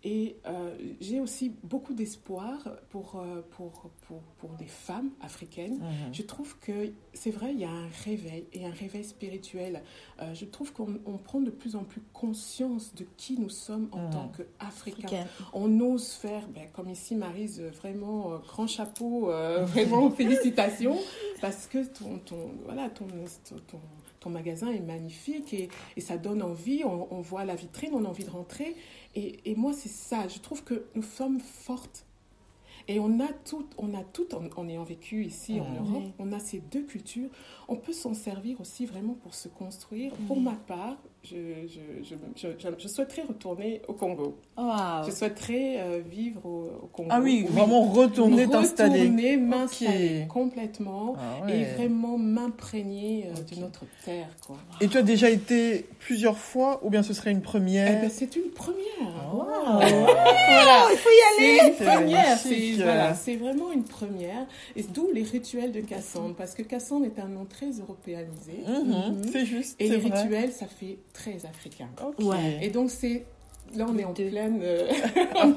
Et 0.06 0.36
euh, 0.44 0.76
j'ai 1.00 1.18
aussi 1.18 1.54
beaucoup 1.62 1.94
d'espoir 1.94 2.58
pour, 2.90 3.16
euh, 3.16 3.40
pour, 3.52 3.90
pour, 4.06 4.20
pour 4.38 4.50
les 4.60 4.66
femmes 4.66 5.10
africaines. 5.22 5.78
Mhm. 5.78 6.12
Je 6.12 6.22
trouve 6.22 6.58
que 6.58 6.90
c'est 7.14 7.30
vrai, 7.30 7.52
il 7.54 7.60
y 7.60 7.64
a 7.64 7.70
un 7.70 7.88
réveil 8.04 8.44
et 8.52 8.66
un 8.66 8.70
réveil 8.70 9.02
spirituel. 9.04 9.82
Euh, 10.20 10.34
je 10.34 10.44
trouve 10.44 10.74
qu'on 10.74 10.98
on 11.06 11.16
prend 11.16 11.40
de 11.40 11.50
plus 11.50 11.74
en 11.74 11.84
plus 11.84 12.02
conscience 12.12 12.94
de 12.94 13.06
qui 13.16 13.38
nous 13.38 13.48
sommes 13.48 13.88
en 13.92 14.02
Mhm. 14.06 14.10
tant 14.10 14.28
qu'Africains. 14.36 15.24
On 15.54 15.80
ose 15.80 16.12
faire, 16.12 16.46
ben, 16.48 16.68
comme 16.74 16.90
ici 16.90 17.14
Marise, 17.14 17.62
vraiment 17.62 18.32
euh, 18.34 18.38
grand 18.46 18.66
chapeau, 18.66 19.30
euh, 19.30 19.64
vraiment 19.64 20.10
félicitations, 20.10 20.98
parce 21.40 21.66
que 21.66 21.82
ton, 21.86 22.18
ton, 22.18 22.50
voilà, 22.66 22.90
ton, 22.90 23.06
ton, 23.48 23.56
ton- 23.66 23.80
ton 24.24 24.30
magasin 24.30 24.70
est 24.70 24.80
magnifique 24.80 25.52
et, 25.52 25.68
et 25.96 26.00
ça 26.00 26.16
donne 26.16 26.42
envie. 26.42 26.82
On, 26.84 27.12
on 27.12 27.20
voit 27.20 27.44
la 27.44 27.54
vitrine, 27.54 27.90
on 27.92 28.04
a 28.04 28.08
envie 28.08 28.24
de 28.24 28.30
rentrer. 28.30 28.74
Et, 29.14 29.50
et 29.50 29.54
moi, 29.54 29.72
c'est 29.74 29.90
ça. 29.90 30.26
Je 30.28 30.38
trouve 30.38 30.64
que 30.64 30.86
nous 30.94 31.02
sommes 31.02 31.40
fortes. 31.40 32.06
Et 32.88 33.00
on 33.00 33.18
a 33.20 33.28
tout, 33.44 33.66
on 33.78 33.94
a 33.94 34.02
tout 34.12 34.26
en, 34.34 34.42
en 34.60 34.68
ayant 34.68 34.84
vécu 34.84 35.24
ici 35.24 35.60
en. 35.60 35.64
Europe, 35.82 36.02
Oui. 36.04 36.12
on 36.18 36.32
a 36.32 36.38
ces 36.38 36.58
deux 36.70 36.82
cultures. 36.82 37.30
On 37.68 37.76
peut 37.76 37.92
s'en 37.94 38.12
servir 38.14 38.60
aussi 38.60 38.84
vraiment 38.86 39.14
pour 39.22 39.34
se 39.34 39.48
construire. 39.48 40.12
Pour 40.28 40.38
ma 40.40 40.52
part, 40.52 40.96
je, 41.22 41.36
je, 41.66 42.14
je, 42.36 42.48
je, 42.78 42.88
souhaiterais 42.88 43.22
retourner 43.22 43.80
au 43.88 43.94
Congo. 43.94 44.36
Wow. 44.58 45.04
Je 45.06 45.10
souhaiterais 45.10 45.76
euh, 45.80 46.02
vivre 46.06 46.44
au, 46.44 46.70
au 46.82 46.86
Congo. 46.92 47.08
Ah 47.10 47.20
oui, 47.22 47.46
vraiment 47.48 47.80
retourner 47.90 48.46
t'installer. 48.46 49.00
Retourner, 49.00 49.36
m'installer 49.38 50.26
complètement 50.28 51.16
Ah 51.18 51.50
et 51.50 51.64
vraiment 51.64 52.18
m'imprégner 52.18 53.28
euh, 53.28 53.54
de 53.54 53.60
notre 53.60 53.86
terre. 54.04 54.28
Quoi. 54.46 54.56
Et 54.82 54.88
tu 54.88 54.98
as 54.98 55.02
déjà 55.02 55.30
été 55.30 55.86
plusieurs 56.00 56.36
fois 56.36 56.80
ou 56.84 56.90
bien 56.90 57.02
ce 57.02 57.14
serait 57.14 57.30
une 57.30 57.38
Eh 57.38 57.42
première 57.42 58.00
ben, 58.02 58.10
c'est 58.10 58.36
une 58.36 58.50
première. 58.50 59.32
Wow. 59.32 59.44
Voilà. 59.46 60.88
il 60.92 60.98
faut 60.98 61.08
y 61.08 61.42
aller. 61.42 61.58
C'est 61.58 61.84
une 61.84 61.90
première, 61.90 62.38
c'est 62.38 62.73
voilà, 62.82 63.14
c'est 63.14 63.36
vraiment 63.36 63.72
une 63.72 63.84
première. 63.84 64.46
Et 64.76 64.82
d'où 64.82 65.10
les 65.12 65.22
rituels 65.22 65.72
de 65.72 65.80
Cassandre, 65.80 66.34
parce 66.34 66.54
que 66.54 66.62
Cassandre 66.62 67.06
est 67.06 67.18
un 67.20 67.28
nom 67.28 67.44
très 67.44 67.70
européanisé. 67.70 68.64
Mhm, 68.66 69.22
C'est 69.32 69.46
juste. 69.46 69.76
Et 69.80 69.88
les 69.88 69.96
vrai. 69.98 70.20
rituels, 70.22 70.52
ça 70.52 70.66
fait 70.66 70.98
très 71.12 71.44
africain. 71.46 71.88
Ouais. 72.20 72.58
Et 72.62 72.70
donc 72.70 72.90
c'est 72.90 73.24
là 73.76 73.86
on 73.88 73.98
est 73.98 74.04
en 74.04 74.12
pleine 74.12 74.60
euh, 74.62 74.86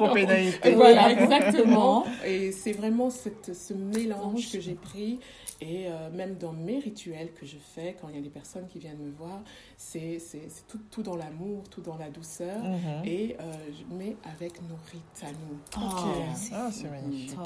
voilà, 0.76 1.12
exactement. 1.12 2.06
Et 2.26 2.52
c'est 2.52 2.74
vraiment 2.74 3.10
cette, 3.10 3.56
ce 3.56 3.74
mélange 3.74 4.52
que 4.52 4.60
j'ai 4.60 4.76
pris. 4.76 5.20
Et 5.60 5.88
euh, 5.88 6.12
même 6.14 6.36
dans 6.36 6.54
mes 6.54 6.78
rituels 6.78 7.30
que 7.34 7.46
je 7.46 7.58
fais, 7.58 7.96
quand 8.00 8.10
il 8.10 8.16
y 8.16 8.20
a 8.20 8.22
des 8.22 8.30
personnes 8.30 8.68
qui 8.68 8.78
viennent 8.78 9.00
me 9.00 9.10
voir, 9.12 9.42
c'est 9.76 10.20
tout, 10.68 10.80
tout 10.92 11.02
dans 11.02 11.16
l'amour, 11.16 11.64
tout 11.72 11.82
dans 11.82 11.98
la 11.98 12.10
douceur. 12.10 12.64
Mhm. 12.64 13.06
Et 13.06 13.36
euh, 13.40 13.54
je 13.72 13.96
mets 13.96 14.16
avec 14.24 14.62
nos 14.62 14.78
rites 14.92 15.24
à 15.24 15.32
nous. 15.32 15.58
Oh, 15.78 16.14
Ah, 16.54 16.70
c'est 16.72 16.90
magnifique. 16.90 17.40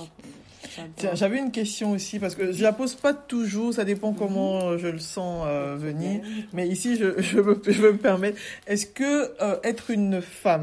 Tiens, 0.98 1.16
j'avais 1.16 1.40
une 1.40 1.52
question 1.52 1.92
aussi 1.92 2.20
parce 2.20 2.36
que 2.36 2.52
je 2.52 2.62
la 2.64 2.74
pose 2.74 2.96
pas 2.96 3.14
toujours, 3.14 3.74
ça 3.74 3.86
dépend 3.86 4.14
comment 4.14 4.78
je 4.78 4.88
le 4.88 5.00
sens 5.00 5.46
euh, 5.48 5.76
venir. 5.78 6.22
Mais 6.52 6.68
ici, 6.68 6.98
je, 6.98 7.18
je, 7.22 7.40
me, 7.40 7.62
je 7.66 7.82
me 7.82 7.96
permettre. 7.96 8.38
Est-ce 8.68 8.88
que 8.88 9.32
euh, 9.42 9.58
être 9.64 9.90
une 9.90 10.22
femme, 10.22 10.61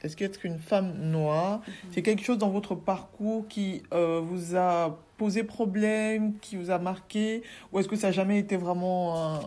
est-ce 0.00 0.16
qu'être 0.16 0.44
une 0.46 0.58
femme 0.58 0.92
noire, 1.10 1.60
c'est 1.90 2.02
quelque 2.02 2.22
chose 2.22 2.38
dans 2.38 2.50
votre 2.50 2.74
parcours 2.76 3.48
qui 3.48 3.82
euh, 3.92 4.20
vous 4.20 4.54
a 4.56 4.96
posé 5.16 5.42
problème, 5.42 6.38
qui 6.38 6.56
vous 6.56 6.70
a 6.70 6.78
marqué, 6.78 7.42
ou 7.72 7.80
est-ce 7.80 7.88
que 7.88 7.96
ça 7.96 8.08
n'a 8.08 8.12
jamais 8.12 8.38
été 8.38 8.56
vraiment 8.56 9.16
un- 9.16 9.40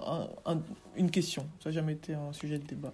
un- 0.45 0.53
un- 0.57 0.61
une 0.97 1.09
question? 1.09 1.47
Ça 1.63 1.69
n'a 1.69 1.73
jamais 1.75 1.93
été 1.93 2.13
un 2.13 2.33
sujet 2.33 2.57
de 2.59 2.65
débat? 2.65 2.93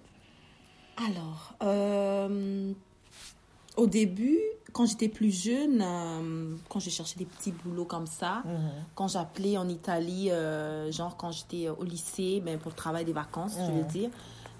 Alors, 0.96 1.54
euh, 1.62 2.72
au 3.76 3.86
début, 3.86 4.38
quand 4.72 4.86
j'étais 4.86 5.08
plus 5.08 5.30
jeune, 5.30 5.80
euh, 5.82 6.56
quand 6.68 6.78
j'ai 6.80 6.90
cherché 6.90 7.16
des 7.18 7.24
petits 7.24 7.52
boulots 7.52 7.84
comme 7.84 8.06
ça, 8.06 8.42
quand 8.94 9.08
j'appelais 9.08 9.56
en 9.56 9.68
Italie, 9.68 10.30
euh, 10.30 10.90
genre 10.92 11.16
quand 11.16 11.30
j'étais 11.32 11.68
au 11.68 11.82
lycée, 11.84 12.40
ben, 12.44 12.58
pour 12.58 12.70
le 12.70 12.76
travail 12.76 13.04
des 13.04 13.12
vacances, 13.12 13.56
je 13.66 13.72
veux 13.72 13.80
Mhm. 13.80 13.86
dire, 13.86 14.10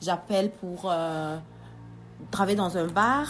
j'appelle 0.01 0.51
pour 0.53 0.83
euh, 0.91 1.39
travailler 2.31 2.57
dans 2.57 2.77
un 2.77 2.87
bar. 2.87 3.27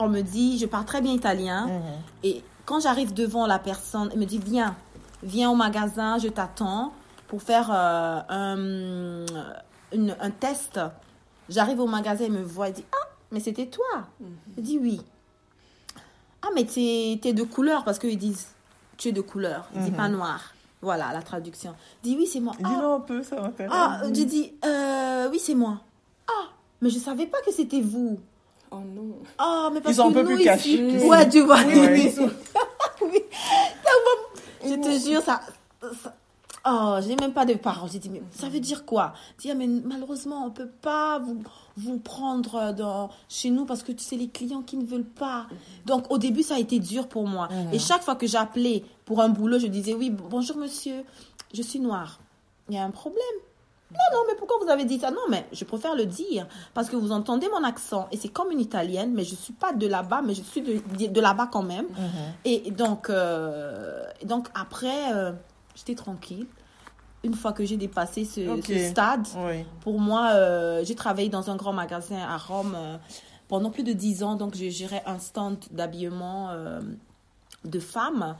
On 0.00 0.08
me 0.08 0.22
dit, 0.22 0.58
je 0.58 0.66
parle 0.66 0.84
très 0.84 1.00
bien 1.00 1.12
italien. 1.12 1.66
Mhm. 1.66 1.82
Et 2.24 2.42
quand 2.66 2.80
j'arrive 2.80 3.14
devant 3.14 3.46
la 3.46 3.58
personne, 3.58 4.08
elle 4.12 4.18
me 4.18 4.24
dit 4.26 4.38
Viens, 4.38 4.74
viens 5.22 5.50
au 5.50 5.54
magasin, 5.54 6.18
je 6.18 6.28
t'attends 6.28 6.92
pour 7.28 7.42
faire 7.42 7.70
euh, 7.72 8.20
un, 8.28 9.26
une- 9.92 10.16
un 10.20 10.30
test. 10.30 10.80
J'arrive 11.48 11.78
au 11.80 11.86
magasin, 11.86 12.24
elle 12.26 12.32
me 12.32 12.42
voit, 12.42 12.68
elle 12.68 12.74
dit 12.74 12.84
Ah, 12.92 13.08
mais 13.30 13.40
c'était 13.40 13.66
toi 13.66 13.84
Je 14.56 14.62
dis 14.62 14.78
Oui. 14.78 15.00
Ah, 16.42 16.48
mais 16.54 16.64
t'es 16.64 17.20
es 17.24 17.32
de 17.32 17.42
couleur, 17.42 17.84
parce 17.84 17.98
qu'ils 17.98 18.18
disent 18.18 18.48
Tu 18.96 19.08
es 19.08 19.12
de 19.12 19.20
couleur, 19.20 19.68
ils 19.74 19.80
disent 19.82 19.90
Mhm. 19.90 19.96
pas 19.96 20.08
noir. 20.08 20.40
Voilà 20.82 21.12
la 21.12 21.22
traduction. 21.22 21.74
Je 22.02 22.10
dis 22.10 22.16
Oui, 22.16 22.26
c'est 22.26 22.40
moi. 22.40 22.54
Ah, 22.62 22.68
Dis-le 22.68 22.84
un 22.84 23.00
peu, 23.00 23.22
ça 23.22 23.40
m'intéresse. 23.40 23.72
ah, 23.74 24.02
j'ai 24.12 24.24
dit 24.26 24.52
euh, 24.64 25.28
Oui, 25.30 25.38
c'est 25.38 25.54
moi. 25.54 25.80
Ah, 26.74 26.78
mais 26.82 26.90
je 26.90 26.98
savais 26.98 27.26
pas 27.26 27.38
que 27.44 27.52
c'était 27.52 27.80
vous. 27.80 28.18
Oh 28.70 28.76
non. 28.78 29.16
Ah, 29.38 29.70
mais 29.72 29.80
parce 29.80 29.94
Ils 29.94 29.96
sont 29.96 30.08
un 30.08 30.12
que 30.12 30.14
peu 30.14 30.20
nous, 30.22 30.26
plus 30.28 30.36
ici- 30.36 30.44
cachés. 30.44 31.06
Ouais, 31.06 31.28
tu 31.28 31.40
vois. 31.40 31.58
Oui, 33.02 33.10
oui. 33.12 33.20
Je 34.64 34.74
te 34.74 34.98
jure, 35.10 35.22
ça. 35.22 35.40
ça- 36.02 36.14
Oh, 36.66 36.96
j'ai 37.06 37.14
même 37.16 37.34
pas 37.34 37.44
de 37.44 37.52
paroles. 37.54 37.90
J'ai 37.92 37.98
dit, 37.98 38.08
mais 38.08 38.22
ça 38.30 38.48
veut 38.48 38.58
dire 38.60 38.86
quoi? 38.86 39.12
Dis, 39.38 39.50
ah, 39.50 39.54
mais 39.54 39.66
malheureusement, 39.66 40.46
on 40.46 40.50
peut 40.50 40.70
pas 40.80 41.18
vous, 41.18 41.42
vous 41.76 41.98
prendre 41.98 42.72
dans, 42.72 43.10
chez 43.28 43.50
nous 43.50 43.66
parce 43.66 43.82
que 43.82 43.92
c'est 43.98 44.16
les 44.16 44.28
clients 44.28 44.62
qui 44.62 44.78
ne 44.78 44.84
veulent 44.86 45.04
pas. 45.04 45.46
Donc, 45.84 46.10
au 46.10 46.16
début, 46.16 46.42
ça 46.42 46.54
a 46.54 46.58
été 46.58 46.78
dur 46.78 47.06
pour 47.06 47.26
moi. 47.28 47.48
Et 47.72 47.78
chaque 47.78 48.02
fois 48.02 48.14
que 48.14 48.26
j'appelais 48.26 48.82
pour 49.04 49.20
un 49.20 49.28
boulot, 49.28 49.58
je 49.58 49.66
disais, 49.66 49.92
oui, 49.92 50.08
bonjour 50.08 50.56
monsieur, 50.56 51.04
je 51.52 51.60
suis 51.60 51.80
noire. 51.80 52.18
Il 52.70 52.76
y 52.76 52.78
a 52.78 52.84
un 52.84 52.90
problème 52.90 53.20
non, 53.94 54.18
non, 54.18 54.24
mais 54.28 54.34
pourquoi 54.36 54.56
vous 54.62 54.68
avez 54.70 54.84
dit 54.84 54.98
ça? 54.98 55.10
Non, 55.10 55.22
mais 55.30 55.46
je 55.52 55.64
préfère 55.64 55.94
le 55.94 56.04
dire 56.06 56.46
parce 56.74 56.88
que 56.90 56.96
vous 56.96 57.12
entendez 57.12 57.48
mon 57.48 57.62
accent 57.64 58.08
et 58.12 58.16
c'est 58.16 58.28
comme 58.28 58.50
une 58.50 58.60
italienne, 58.60 59.12
mais 59.14 59.24
je 59.24 59.34
suis 59.34 59.52
pas 59.52 59.72
de 59.72 59.86
là-bas, 59.86 60.20
mais 60.22 60.34
je 60.34 60.42
suis 60.42 60.62
de, 60.62 61.06
de 61.06 61.20
là-bas 61.20 61.48
quand 61.50 61.62
même. 61.62 61.86
Mhm. 61.86 62.32
Et 62.44 62.70
donc, 62.70 63.08
euh, 63.10 64.04
donc 64.24 64.48
après, 64.54 65.12
euh, 65.14 65.32
j'étais 65.76 65.94
tranquille. 65.94 66.46
Une 67.22 67.34
fois 67.34 67.52
que 67.52 67.64
j'ai 67.64 67.76
dépassé 67.78 68.24
ce, 68.26 68.60
stade, 68.90 69.26
Oui. 69.46 69.64
pour 69.80 69.98
moi, 69.98 70.30
euh, 70.32 70.84
j'ai 70.84 70.94
travaillé 70.94 71.30
dans 71.30 71.50
un 71.50 71.56
grand 71.56 71.72
magasin 71.72 72.18
à 72.18 72.36
Rome 72.36 72.76
pendant 73.48 73.70
plus 73.70 73.82
de 73.82 73.92
10 73.94 74.22
ans. 74.24 74.34
Donc, 74.34 74.54
je 74.56 74.68
gérais 74.68 75.02
un 75.06 75.18
stand 75.18 75.56
d'habillement 75.70 76.50
de 77.64 77.78
femmes. 77.80 78.36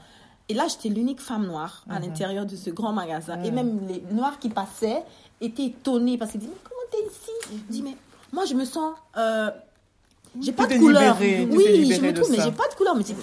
Et 0.49 0.53
là, 0.53 0.67
j'étais 0.67 0.89
l'unique 0.89 1.19
femme 1.19 1.47
noire 1.47 1.83
à 1.89 1.95
Mhm. 1.99 2.05
l'intérieur 2.05 2.45
de 2.45 2.55
ce 2.55 2.69
grand 2.69 2.93
magasin. 2.93 3.41
Et 3.41 3.49
Mhm. 3.49 3.55
même 3.55 3.87
les 3.87 4.01
noirs 4.13 4.37
qui 4.37 4.49
passaient 4.49 5.03
étaient 5.41 5.65
étonnés 5.65 6.17
parce 6.17 6.31
qu'ils 6.31 6.41
disaient, 6.41 6.51
mais 6.53 6.69
comment 6.69 6.81
t'es 6.91 7.07
ici? 7.07 7.57
Je 7.67 7.71
dis, 7.73 7.81
mais 7.81 7.95
moi, 8.31 8.45
je 8.45 8.53
me 8.53 8.65
sens... 8.65 8.93
euh, 9.17 9.51
j'ai 10.41 10.51
pas 10.51 10.67
de 10.67 10.77
couleur. 10.77 11.17
libérée, 11.19 11.47
oui, 11.49 11.93
je 11.93 12.01
me 12.01 12.13
trouve, 12.13 12.29
mais 12.31 12.41
j'ai 12.41 12.51
pas 12.51 12.67
de 12.67 12.73
couleur. 12.75 12.95
Mais 12.95 13.01
je 13.01 13.13
dis, 13.13 13.15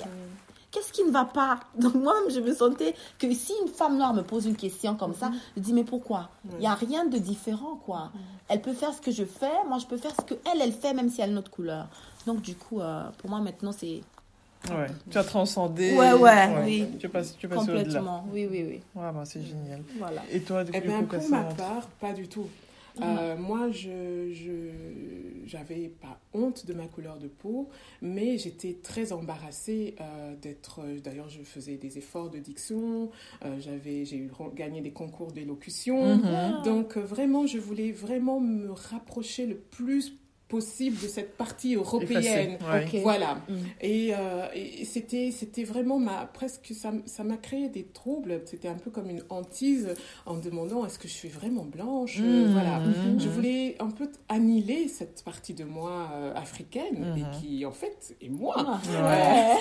qu'est-ce 0.71 0.93
qui 0.93 1.05
ne 1.05 1.11
va 1.11 1.25
pas? 1.27 1.61
Donc 1.79 1.95
moi-même, 1.95 2.31
je 2.31 2.41
me 2.41 2.55
sentais 2.55 2.95
que 3.19 3.33
si 3.35 3.53
une 3.63 3.69
femme 3.69 3.99
noire 3.99 4.15
me 4.15 4.23
pose 4.23 4.47
une 4.47 4.57
question 4.57 4.95
comme 4.97 5.15
ça, 5.15 5.31
je 5.57 5.61
dis 5.61 5.73
mais 5.73 5.85
pourquoi? 5.85 6.31
Il 6.53 6.59
n'y 6.61 6.67
a 6.67 6.75
rien 6.75 7.05
de 7.05 7.19
différent, 7.19 7.79
quoi. 7.85 8.11
Elle 8.49 8.63
peut 8.63 8.73
faire 8.73 8.93
ce 8.93 9.01
que 9.01 9.11
je 9.11 9.25
fais, 9.25 9.53
moi 9.69 9.79
je 9.79 9.87
peux 9.87 9.97
faire 9.97 10.13
ce 10.19 10.23
que 10.25 10.35
elle, 10.51 10.61
elle 10.61 10.73
fait, 10.73 10.95
même 10.95 11.11
si 11.11 11.21
elle 11.21 11.31
a 11.31 11.33
une 11.33 11.39
autre 11.39 11.51
couleur. 11.51 11.87
Donc 12.27 12.41
du 12.41 12.55
coup, 12.55 12.81
euh, 12.81 13.05
pour 13.19 13.31
moi 13.31 13.41
maintenant, 13.41 13.73
c'est 13.73 14.01
Ouais. 14.71 14.87
Tu 15.11 15.19
as 15.19 15.25
transcendé. 15.25 15.95
Ouais, 15.97 16.13
ouais, 16.13 16.49
oui. 16.65 16.87
Tu 16.99 17.09
passes, 17.09 17.37
tu 17.37 17.49
passes 17.49 17.59
complètement. 17.67 18.27
Oui, 18.33 18.47
oui, 18.51 18.65
oui. 18.69 18.81
Ouais, 18.95 19.11
bah, 19.13 19.23
c'est 19.25 19.43
génial. 19.43 19.83
Voilà. 19.99 20.23
Et 20.31 20.41
toi, 20.41 20.63
du 20.65 20.71
Eh 20.75 20.81
coup, 20.81 20.87
bien, 20.87 20.99
pour 21.01 21.09
Cassandre 21.09 21.33
ma 21.49 21.55
part, 21.55 21.89
pas 22.01 22.13
du 22.13 22.29
tout. 22.29 22.47
Euh, 23.01 23.37
moi, 23.39 23.71
je 23.71 24.31
je 24.35 24.69
j'avais 25.47 25.89
pas 25.89 26.21
honte 26.35 26.67
de 26.67 26.75
ma 26.75 26.85
couleur 26.87 27.17
de 27.17 27.27
peau, 27.27 27.71
mais 28.03 28.37
j'étais 28.37 28.77
très 28.83 29.13
embarrassée 29.15 29.95
euh, 30.01 30.35
d'être. 30.37 30.81
D'ailleurs, 31.03 31.31
je 31.31 31.43
faisais 31.43 31.77
des 31.77 31.97
efforts 31.97 32.29
de 32.29 32.39
diction. 32.39 33.11
euh, 33.47 33.57
j'avais 33.61 34.05
j'ai 34.05 34.29
gagné 34.55 34.83
des 34.83 34.91
concours 34.93 35.33
d'élocution. 35.33 36.17
Mhm. 36.17 36.63
Donc 36.65 36.99
euh, 36.99 37.01
vraiment, 37.01 37.47
je 37.47 37.57
voulais 37.59 37.93
vraiment 37.93 38.41
me 38.41 38.71
rapprocher 38.71 39.47
le 39.47 39.57
plus 39.57 40.13
possible 40.53 41.01
de 41.01 41.09
cette 41.09 41.39
partie 41.39 41.77
européenne. 41.77 42.59
Ouais. 42.71 43.01
Voilà. 43.01 43.39
Mm. 43.49 43.55
Et, 43.81 44.11
euh, 44.13 44.47
et 44.55 44.85
c'était, 44.85 45.31
c'était 45.31 45.65
vraiment 45.65 45.99
ma, 45.99 46.27
presque, 46.27 46.73
ça, 46.75 46.93
ça 47.07 47.25
m'a 47.25 47.39
créé 47.39 47.71
des 47.71 47.85
troubles. 47.85 48.43
C'était 48.45 48.69
un 48.69 48.75
peu 48.75 48.91
comme 48.91 49.09
une 49.09 49.23
hantise 49.31 49.95
en 50.27 50.35
me 50.35 50.43
demandant 50.43 50.85
est-ce 50.85 50.99
que 50.99 51.09
je 51.09 51.15
suis 51.15 51.31
vraiment 51.31 51.65
blanche? 51.65 52.19
Mhm. 52.19 52.53
Voilà. 52.53 52.81
Mhm. 52.81 53.19
Je 53.19 53.29
voulais 53.31 53.77
un 53.81 53.89
peu 53.89 54.11
annihiler 54.29 54.89
cette 54.89 55.23
partie 55.25 55.55
de 55.55 55.65
moi 55.65 56.11
euh, 56.13 56.35
africaine 56.35 57.17
et 57.17 57.39
qui, 57.41 57.65
en 57.65 57.73
fait, 57.73 58.15
est 58.21 58.29
moi. 58.29 58.55
Ah, 58.59 58.81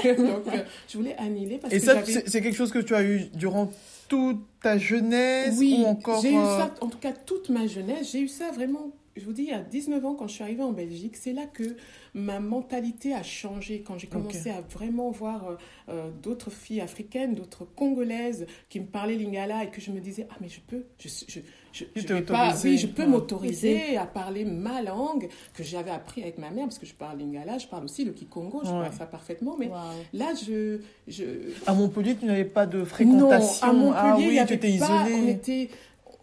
Ouais. 0.04 0.16
Donc, 0.18 0.46
euh, 0.48 0.64
je 0.90 0.98
voulais 0.98 1.16
annihiler 1.18 1.58
parce 1.58 1.74
Et 1.74 1.80
que 1.80 1.86
ça, 1.86 2.04
j'avais... 2.04 2.24
c'est 2.28 2.42
quelque 2.42 2.58
chose 2.58 2.74
que 2.74 2.80
tu 2.80 2.94
as 2.94 3.04
eu 3.04 3.30
durant 3.34 3.72
toute 4.10 4.42
ta 4.62 4.78
jeunesse 4.78 5.56
Oui, 5.58 5.78
ou 5.80 5.86
encore 5.86 6.22
j'ai 6.22 6.34
eu 6.34 6.36
ça, 6.36 6.74
en 6.82 6.88
tout 6.88 6.98
cas 6.98 7.14
toute 7.14 7.48
ma 7.50 7.66
jeunesse, 7.66 8.12
j'ai 8.12 8.20
eu 8.20 8.28
ça 8.28 8.52
vraiment, 8.52 8.92
je 9.18 9.26
vous 9.26 9.34
dis, 9.34 9.52
à 9.52 9.60
19 9.60 10.06
ans 10.06 10.16
quand 10.16 10.28
je 10.28 10.34
suis 10.36 10.44
arrivée 10.44 10.64
en 10.64 10.72
Belgique, 10.72 11.16
c'est 11.18 11.34
là 11.34 11.46
que 11.46 11.76
ma 12.14 12.40
mentalité 12.40 13.14
a 13.14 13.24
changé, 13.24 13.84
quand 13.86 13.98
j'ai 13.98 14.08
commencé 14.08 14.50
à 14.50 14.62
vraiment 14.62 15.12
voir 15.12 15.48
euh, 15.48 15.56
euh, 15.90 16.10
d'autres 16.24 16.50
filles 16.52 16.82
africaines, 16.82 17.34
d'autres 17.36 17.66
congolaises 17.76 18.46
qui 18.70 18.80
me 18.80 18.86
parlaient 18.86 19.16
lingala 19.16 19.64
et 19.66 19.70
que 19.70 19.82
je 19.82 19.92
me 19.92 20.00
disais, 20.00 20.28
ah 20.32 20.36
mais 20.42 20.50
je 20.50 20.60
peux, 20.62 20.84
je, 21.00 21.08
je, 21.28 21.40
je, 21.74 21.84
je 21.96 22.08
vais 22.14 22.22
pas, 22.22 22.54
oui, 22.64 22.78
je 22.78 22.88
peux 22.88 23.04
Ouais. 23.04 23.08
m'autoriser 23.08 23.98
à 23.98 24.06
parler 24.06 24.46
ma 24.46 24.82
langue 24.82 25.28
que 25.54 25.64
j'avais 25.64 25.92
appris 25.92 26.22
avec 26.22 26.38
ma 26.38 26.50
mère, 26.50 26.66
parce 26.66 26.80
que 26.80 26.86
je 26.86 26.94
parle 26.94 27.18
lingala, 27.20 27.58
je 27.58 27.68
parle 27.68 27.86
aussi 27.86 28.04
le 28.06 28.12
kikongo, 28.12 28.62
je 28.64 28.70
Ouais. 28.72 28.80
parle 28.80 28.94
ça 28.94 29.06
parfaitement, 29.06 29.56
mais 29.60 29.70
là, 30.14 30.34
je... 30.46 30.80
je 31.08 31.24
À 31.68 31.74
Montpellier, 31.74 32.16
tu 32.16 32.26
n'avais 32.26 32.46
pas 32.46 32.66
de 32.66 32.80
non, 32.80 32.86
fréquentation. 32.86 33.68
à 33.68 33.74
Montpellier, 33.74 34.40
ah 34.40 34.44
oui, 34.44 34.48
tu 34.48 34.54
étais 34.54 34.78
pas, 34.80 35.04
on 35.04 35.08
isolée. 35.08 35.32
était, 35.32 35.70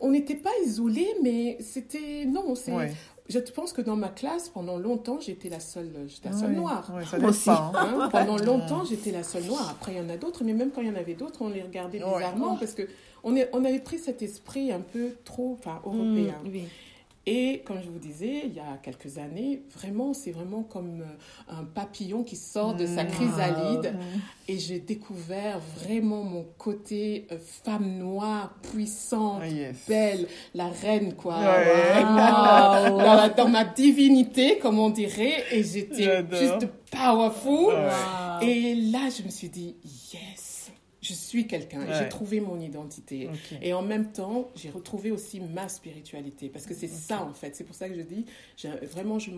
on 0.01 0.11
n'était 0.11 0.35
pas 0.37 0.51
isolés, 0.65 1.09
mais 1.23 1.57
c'était 1.61 2.25
non, 2.27 2.55
c'est. 2.55 2.73
Ouais. 2.73 2.93
Je 3.29 3.39
pense 3.41 3.75
que 3.75 3.83
dans 3.83 3.97
ma 3.97 4.09
classe, 4.09 4.49
pendant 4.49 4.79
longtemps, 4.79 5.21
j'étais 5.21 5.51
la 5.51 5.61
seule, 5.61 5.91
j'étais 6.07 6.31
la 6.31 6.35
seule 6.35 6.51
Ouais, 6.53 6.57
noire. 6.57 6.91
ouais, 6.97 7.05
ça 7.05 7.19
aussi. 7.19 7.45
pas. 7.45 7.73
hein. 7.75 7.99
Hein, 8.01 8.09
pendant 8.11 8.39
longtemps, 8.39 8.85
j'étais 8.87 9.11
la 9.11 9.23
seule 9.23 9.45
noire. 9.45 9.69
Après, 9.71 9.93
il 9.93 9.99
y 9.99 10.01
en 10.01 10.09
a 10.09 10.17
d'autres, 10.17 10.45
mais 10.45 10.55
même 10.55 10.71
quand 10.71 10.81
il 10.81 10.89
y 10.89 10.91
en 10.91 10.95
avait 10.95 11.13
d'autres, 11.13 11.43
on 11.43 11.51
les 11.51 11.61
regardait 11.63 11.99
bizarrement 11.99 12.57
parce 12.57 12.73
que 12.73 12.89
on, 13.25 13.37
est, 13.37 13.51
on 13.53 13.67
avait 13.67 13.81
pris 13.81 13.99
cet 13.99 14.23
esprit 14.23 14.73
un 14.73 14.81
peu 14.81 15.11
trop, 15.27 15.59
enfin, 15.59 15.81
européen. 15.85 16.37
Mm, 16.43 16.49
oui. 16.51 16.63
Et 17.31 17.63
comme 17.67 17.77
je 17.85 17.91
vous 17.91 17.99
disais, 17.99 18.43
il 18.47 18.55
y 18.55 18.59
a 18.61 18.79
quelques 18.83 19.19
années, 19.19 19.63
vraiment, 19.77 20.15
c'est 20.15 20.31
vraiment 20.31 20.63
comme 20.63 21.03
euh, 21.03 21.53
un 21.61 21.65
papillon 21.65 22.23
qui 22.23 22.37
sort 22.37 22.75
de 22.75 22.87
sa 22.87 23.05
Mmh. 23.05 23.09
chrysalide. 23.09 23.93
Mmh. 23.95 24.21
Et 24.49 24.59
j'ai 24.59 24.79
découvert 24.79 25.61
vraiment 25.83 26.23
mon 26.23 26.47
côté 26.57 27.27
euh, 27.31 27.37
femme 27.65 27.99
noire, 27.99 28.55
puissante, 28.73 29.43
Ah, 29.43 29.49
yes. 29.49 29.77
belle, 29.87 30.27
la 30.55 30.69
reine, 30.69 31.15
quoi. 31.15 31.39
Ouais. 31.39 32.03
Dans, 32.03 33.35
dans 33.37 33.49
ma 33.49 33.65
divinité, 33.65 34.59
comme 34.59 34.79
on 34.79 34.91
dirait. 34.91 35.45
Et 35.53 35.63
j'étais 35.63 36.25
juste 36.31 36.67
powerful. 36.91 37.75
Wow. 37.75 38.41
Et 38.43 38.75
là, 38.75 39.09
je 39.17 39.23
me 39.23 39.29
suis 39.31 39.49
dit, 39.49 39.77
yes, 40.15 40.48
je 41.01 41.13
suis 41.13 41.47
quelqu'un. 41.47 41.81
Ouais. 41.81 41.95
J'ai 41.99 42.09
trouvé 42.09 42.41
mon 42.41 42.61
identité. 42.61 43.29
Et 43.63 43.73
en 43.73 43.83
même 43.83 44.13
temps, 44.13 44.49
j'ai 44.57 44.71
retrouvé 44.71 45.11
aussi 45.11 45.41
ma 45.41 45.69
spiritualité. 45.69 46.49
Parce 46.49 46.67
que 46.67 46.75
c'est 46.75 46.89
ça, 46.89 47.25
en 47.25 47.33
fait. 47.33 47.55
C'est 47.55 47.65
pour 47.65 47.75
ça 47.77 47.89
que 47.89 47.95
je 47.95 48.03
dis, 48.03 48.25
vraiment, 48.93 49.19
je 49.19 49.31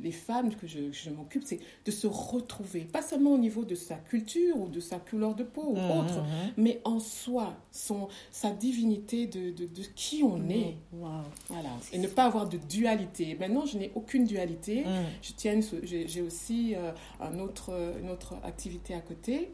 les 0.00 0.12
femmes 0.12 0.54
que 0.54 0.66
je, 0.66 1.10
m'occupe, 1.10 1.42
c'est 1.44 1.60
de 1.84 1.90
se 1.90 2.06
retrouver. 2.06 2.80
Pas 2.80 3.02
seulement 3.02 3.32
au 3.32 3.38
niveau 3.38 3.64
de 3.64 3.74
sa 3.74 3.96
culture 3.96 4.56
ou 4.58 4.68
de 4.68 4.80
sa 4.80 4.98
couleur 4.98 5.34
de 5.34 5.44
peau 5.44 5.62
ou 5.68 5.78
Mhm, 5.78 5.98
autre, 5.98 6.20
mhm. 6.22 6.52
mais 6.56 6.80
en 6.84 7.00
soi, 7.00 7.56
son, 7.70 8.08
sa 8.30 8.50
divinité 8.50 9.26
de, 9.26 9.50
de, 9.50 9.66
de 9.66 9.82
qui 9.94 10.22
on 10.22 10.48
est. 10.48 10.76
Wow. 10.92 11.08
Voilà. 11.48 11.70
Et 11.92 11.98
ne 11.98 12.06
pas 12.06 12.24
avoir 12.24 12.48
de 12.48 12.58
dualité. 12.58 13.36
Maintenant, 13.38 13.66
je 13.66 13.78
n'ai 13.78 13.90
aucune 13.94 14.24
dualité. 14.24 14.84
Mhm. 14.84 15.04
Je 15.22 15.32
tiens, 15.32 15.60
j'ai 15.82 16.08
j'ai 16.08 16.22
aussi 16.22 16.74
euh, 16.74 16.92
un 17.20 17.38
autre, 17.38 17.72
une 18.00 18.10
autre 18.10 18.34
activité 18.44 18.94
à 18.94 19.00
côté. 19.00 19.50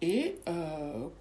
Et 0.00 0.36
euh, 0.48 0.52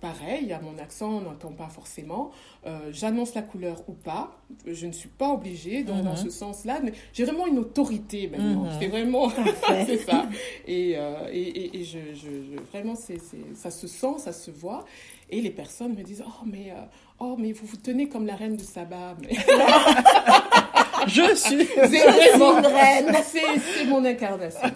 pareil, 0.01 0.53
à 0.53 0.59
mon 0.61 0.77
accent, 0.77 1.09
on 1.09 1.21
n'entend 1.21 1.51
pas 1.51 1.67
forcément. 1.67 2.29
Euh, 2.67 2.77
J'annonce 2.91 3.33
la 3.33 3.41
couleur 3.41 3.81
ou 3.87 3.93
pas. 3.93 4.37
Je 4.67 4.85
ne 4.85 4.91
suis 4.91 5.09
pas 5.09 5.29
obligée. 5.29 5.83
Donc, 5.83 5.97
Mhm. 5.97 6.03
dans 6.03 6.15
ce 6.15 6.29
sens-là, 6.29 6.79
mais 6.83 6.93
j'ai 7.11 7.25
vraiment 7.25 7.47
une 7.47 7.57
autorité 7.57 8.27
maintenant. 8.27 8.65
Mhm. 8.65 8.71
C'est 8.79 8.87
vraiment. 8.87 9.29
c'est 9.87 9.97
ça. 9.97 10.27
Et, 10.67 10.93
euh, 10.95 11.27
et, 11.31 11.41
et, 11.41 11.77
et 11.79 11.83
je, 11.83 11.97
je, 12.13 12.21
je- 12.29 12.61
vraiment, 12.71 12.93
c'est- 12.95 13.17
ça 13.55 13.71
se 13.71 13.87
sent, 13.87 14.13
ça 14.19 14.31
se 14.31 14.51
voit. 14.51 14.85
Et 15.31 15.41
les 15.41 15.49
personnes 15.51 15.95
me 15.95 16.03
disent 16.03 16.23
Oh, 16.25 16.43
mais, 16.45 16.71
oh, 17.19 17.35
mais 17.37 17.51
vous 17.53 17.65
vous 17.65 17.77
tenez 17.77 18.07
comme 18.07 18.27
la 18.27 18.35
reine 18.35 18.57
de 18.57 18.61
Saba. 18.63 19.15
Mais 19.21 19.29
Je 21.07 21.35
suis. 21.35 21.65
c'est 21.75 21.85
vraiment 22.11 22.59
une 22.59 22.65
reine. 22.65 23.15
C'est 23.23 23.41
c'est 23.75 23.85
mon 23.85 24.03
incarnation. 24.05 24.69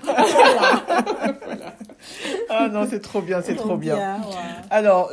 Ah 2.51 2.67
non, 2.69 2.85
c'est 2.89 2.99
trop 2.99 3.21
bien, 3.21 3.41
c'est 3.41 3.55
trop 3.55 3.77
bien. 3.77 3.95
Alors, 4.69 5.11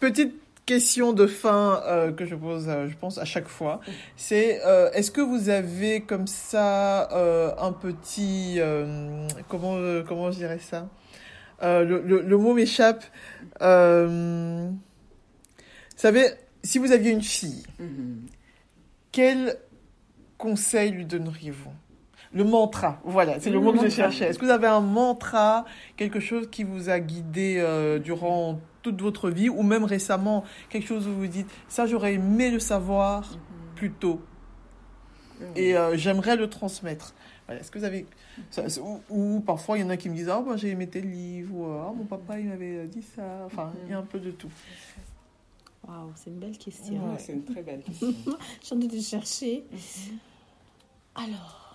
petite 0.00 0.34
question 0.66 1.12
de 1.12 1.26
fin 1.26 1.82
euh, 1.86 2.12
que 2.12 2.24
je 2.26 2.34
pose, 2.36 2.66
euh, 2.68 2.88
je 2.88 2.96
pense, 2.96 3.18
à 3.18 3.24
chaque 3.24 3.48
fois. 3.48 3.80
C'est, 4.16 4.60
euh, 4.64 4.90
est-ce 4.92 5.10
que 5.10 5.20
vous 5.20 5.48
avez 5.48 6.00
comme 6.02 6.26
ça 6.26 7.08
un 7.58 7.72
petit... 7.72 8.60
comment, 9.48 9.76
comment 10.06 10.30
je 10.30 10.36
dirais 10.38 10.58
ça? 10.60 10.88
Le, 11.62 11.84
le- 11.84 12.22
le 12.22 12.36
mot 12.38 12.54
m'échappe. 12.54 13.04
Vous 13.60 14.76
savez, 15.96 16.26
si 16.62 16.78
vous 16.78 16.92
aviez 16.92 17.10
une 17.10 17.22
fille, 17.22 17.62
quel 19.12 19.56
conseil 20.38 20.90
lui 20.92 21.04
donneriez-vous? 21.04 21.72
Le 22.32 22.44
mantra, 22.44 23.00
voilà, 23.04 23.40
c'est 23.40 23.50
le 23.50 23.56
Le 23.58 23.60
mot 23.64 23.72
que 23.72 23.80
je 23.84 23.88
cherchais. 23.88 24.26
Est-ce 24.26 24.38
que 24.38 24.44
vous 24.44 24.50
avez 24.52 24.68
un 24.68 24.80
mantra, 24.80 25.64
quelque 25.96 26.20
chose 26.20 26.48
qui 26.48 26.62
vous 26.62 26.88
a 26.88 27.00
guidé 27.00 27.56
euh, 27.58 27.98
durant 27.98 28.60
toute 28.82 29.00
votre 29.02 29.30
vie, 29.30 29.48
ou 29.48 29.62
même 29.62 29.82
récemment, 29.84 30.44
quelque 30.68 30.86
chose 30.86 31.06
où 31.08 31.10
vous 31.12 31.20
vous 31.20 31.26
dites, 31.26 31.48
ça 31.68 31.86
j'aurais 31.86 32.14
aimé 32.14 32.50
le 32.52 32.60
savoir 32.60 33.36
plus 33.74 33.90
tôt, 33.90 34.20
et 35.56 35.76
euh, 35.76 35.96
j'aimerais 35.96 36.36
le 36.36 36.48
transmettre. 36.48 37.14
Voilà, 37.46 37.60
Est-ce 37.62 37.70
que 37.72 37.78
vous 37.80 37.84
avez... 37.84 38.06
ça- 38.50 38.62
ou, 38.80 39.00
ou 39.10 39.40
parfois 39.40 39.76
il 39.76 39.80
y 39.80 39.84
en 39.84 39.90
a 39.90 39.96
qui 39.96 40.08
me 40.08 40.14
disent, 40.14 40.28
ah 40.28 40.40
moi 40.40 40.56
j'ai 40.56 40.68
aimé 40.68 40.86
tes 40.86 41.00
livres, 41.00 41.52
ou 41.54 41.64
ah 41.66 41.92
mon 41.96 42.04
papa 42.04 42.38
il 42.38 42.46
m'avait 42.48 42.86
dit 42.86 43.02
ça, 43.02 43.42
enfin 43.44 43.72
il 43.86 43.90
y 43.90 43.94
a 43.94 43.98
un 43.98 44.02
peu 44.02 44.20
de 44.20 44.30
tout. 44.30 44.50
Wow, 45.88 46.12
c'est 46.14 46.30
une 46.30 46.38
belle 46.38 46.56
question. 46.58 46.94
Ouais, 46.94 47.18
c'est 47.18 47.32
une 47.32 47.42
très 47.44 47.62
belle 47.62 47.82
question. 47.84 48.14
Je 48.60 48.66
suis 48.66 48.76
en 48.76 48.78
train 48.78 48.88
de 48.88 49.00
chercher. 49.02 49.64
Alors, 51.16 51.69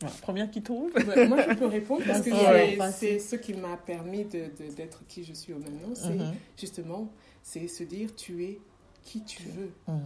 Voilà, 0.00 0.14
première 0.22 0.50
qui 0.50 0.62
trouve 0.62 0.90
Ouais, 0.94 1.26
moi, 1.28 1.38
je 1.48 1.54
peux 1.54 1.66
répondre 1.66 2.02
parce 2.06 2.20
que 2.20 2.30
c'est- 2.30 2.32
ouais, 2.50 2.76
vas-y. 2.76 2.92
c'est 2.92 3.18
ce 3.18 3.36
qui 3.36 3.52
m'a 3.54 3.76
permis 3.76 4.24
d'être 4.24 5.06
qui 5.06 5.24
je 5.24 5.32
suis 5.34 5.52
maintenant. 5.52 5.94
C'est 5.94 6.10
Mhm. 6.14 6.32
justement, 6.58 7.08
c'est 7.42 7.68
se 7.68 7.84
dire 7.84 8.14
tu 8.16 8.44
es 8.44 8.58
qui 9.04 9.22
tu 9.24 9.42
veux. 9.42 9.70
Mhm. 9.88 10.00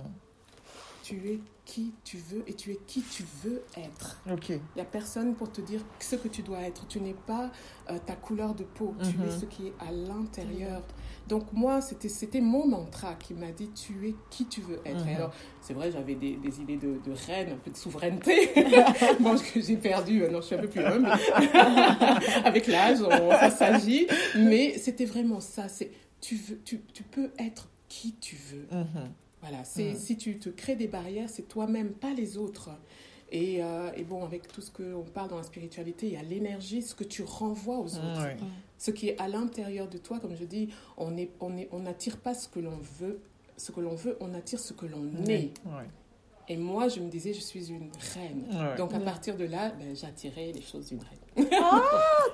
Tu 1.04 1.16
es 1.32 1.38
qui 1.66 1.92
tu 2.02 2.16
veux 2.16 2.42
et 2.46 2.54
tu 2.54 2.70
es 2.72 2.78
qui 2.86 3.02
tu 3.02 3.24
veux 3.42 3.62
être. 3.76 4.18
Ok. 4.32 4.48
Il 4.48 4.60
n'y 4.76 4.80
a 4.80 4.86
personne 4.86 5.34
pour 5.34 5.52
te 5.52 5.60
dire 5.60 5.80
ce 6.00 6.16
que 6.16 6.28
tu 6.28 6.40
dois 6.42 6.60
être. 6.62 6.86
Tu 6.88 6.98
n'es 6.98 7.14
pas 7.26 7.50
euh, 7.90 7.98
ta 8.06 8.14
couleur 8.16 8.54
de 8.54 8.64
peau. 8.64 8.94
Tu 9.02 9.10
es 9.22 9.30
ce 9.30 9.44
qui 9.44 9.66
est 9.66 9.72
à 9.86 9.92
l'intérieur. 9.92 10.80
Donc 11.28 11.52
moi, 11.52 11.82
c'était 11.82 12.40
mon 12.40 12.66
mantra 12.66 13.14
qui 13.16 13.34
m'a 13.34 13.50
dit 13.52 13.68
tu 13.74 14.08
es 14.08 14.14
qui 14.30 14.46
tu 14.46 14.62
veux 14.62 14.80
être. 14.86 15.06
Et 15.06 15.10
Mhm. 15.10 15.16
alors, 15.16 15.32
c'est 15.60 15.74
vrai, 15.74 15.90
j'avais 15.92 16.14
des, 16.14 16.36
des 16.36 16.60
idées 16.62 16.78
de, 16.78 16.98
de 17.04 17.12
reine, 17.26 17.50
un 17.52 17.56
peu 17.56 17.70
de 17.70 17.76
souveraineté. 17.76 18.50
bon, 19.20 19.36
que 19.36 19.60
j'ai 19.60 19.76
perdu. 19.76 20.20
Non, 20.30 20.40
je 20.40 20.46
suis 20.46 20.54
un 20.54 20.60
peu 20.62 20.68
plus 20.68 20.80
humble. 20.84 21.08
Avec 22.44 22.66
l'âge, 22.66 22.98
on- 23.02 23.50
s'agit. 23.50 24.06
Mais 24.38 24.78
c'était 24.78 25.04
vraiment 25.04 25.40
ça. 25.40 25.68
C'est 25.68 25.90
tu, 26.22 26.36
veux, 26.36 26.58
tu, 26.64 26.80
tu 26.94 27.02
peux 27.02 27.30
être 27.38 27.68
qui 27.88 28.14
tu 28.20 28.36
veux. 28.50 28.66
Voilà, 29.46 29.62
c'est 29.64 29.92
Mm. 29.92 29.96
si 29.96 30.16
tu 30.16 30.38
te 30.38 30.48
crées 30.48 30.74
des 30.76 30.88
barrières, 30.88 31.28
c'est 31.28 31.46
toi-même, 31.48 31.90
pas 31.92 32.14
les 32.14 32.38
autres. 32.38 32.70
Et, 33.30 33.62
euh, 33.62 33.90
et 33.96 34.04
bon, 34.04 34.24
avec 34.24 34.48
tout 34.48 34.60
ce 34.62 34.70
qu'on 34.70 35.02
parle 35.02 35.28
dans 35.28 35.36
la 35.36 35.42
spiritualité, 35.42 36.06
il 36.06 36.12
y 36.14 36.16
a 36.16 36.22
l'énergie, 36.22 36.80
ce 36.82 36.94
que 36.94 37.04
tu 37.04 37.22
renvoies 37.22 37.78
aux 37.78 37.96
autres. 37.96 38.20
Ce 38.78 38.90
qui 38.90 39.08
est 39.08 39.20
à 39.20 39.28
l'intérieur 39.28 39.88
de 39.88 39.98
toi, 39.98 40.18
comme 40.20 40.34
je 40.36 40.44
dis, 40.44 40.68
on 40.96 41.16
est, 41.16 41.30
on 41.40 41.56
est, 41.56 41.68
on 41.72 41.80
n'attire 41.80 42.18
pas 42.18 42.32
ce 42.34 42.48
que 42.48 42.58
l'on 42.60 42.78
veut, 43.00 43.20
ce 43.56 43.70
que 43.72 43.80
l'on 43.80 43.94
veut, 43.94 44.16
on 44.20 44.32
attire 44.34 44.60
ce 44.60 44.72
que 44.72 44.86
l'on 44.86 45.04
est. 45.26 45.52
Ouais. 45.66 45.88
Et 46.48 46.56
moi, 46.58 46.88
je 46.88 47.00
me 47.00 47.08
disais, 47.08 47.32
je 47.32 47.40
suis 47.40 47.70
une 47.70 47.88
reine. 48.14 48.44
Ouais. 48.52 48.76
Donc 48.76 48.92
à 48.92 48.98
Ouais. 48.98 49.04
partir 49.04 49.36
de 49.36 49.44
là, 49.44 49.72
ben, 49.78 49.94
j'attirais 49.94 50.52
les 50.54 50.60
choses 50.62 50.88
d'une 50.88 50.98
reine. 51.00 51.48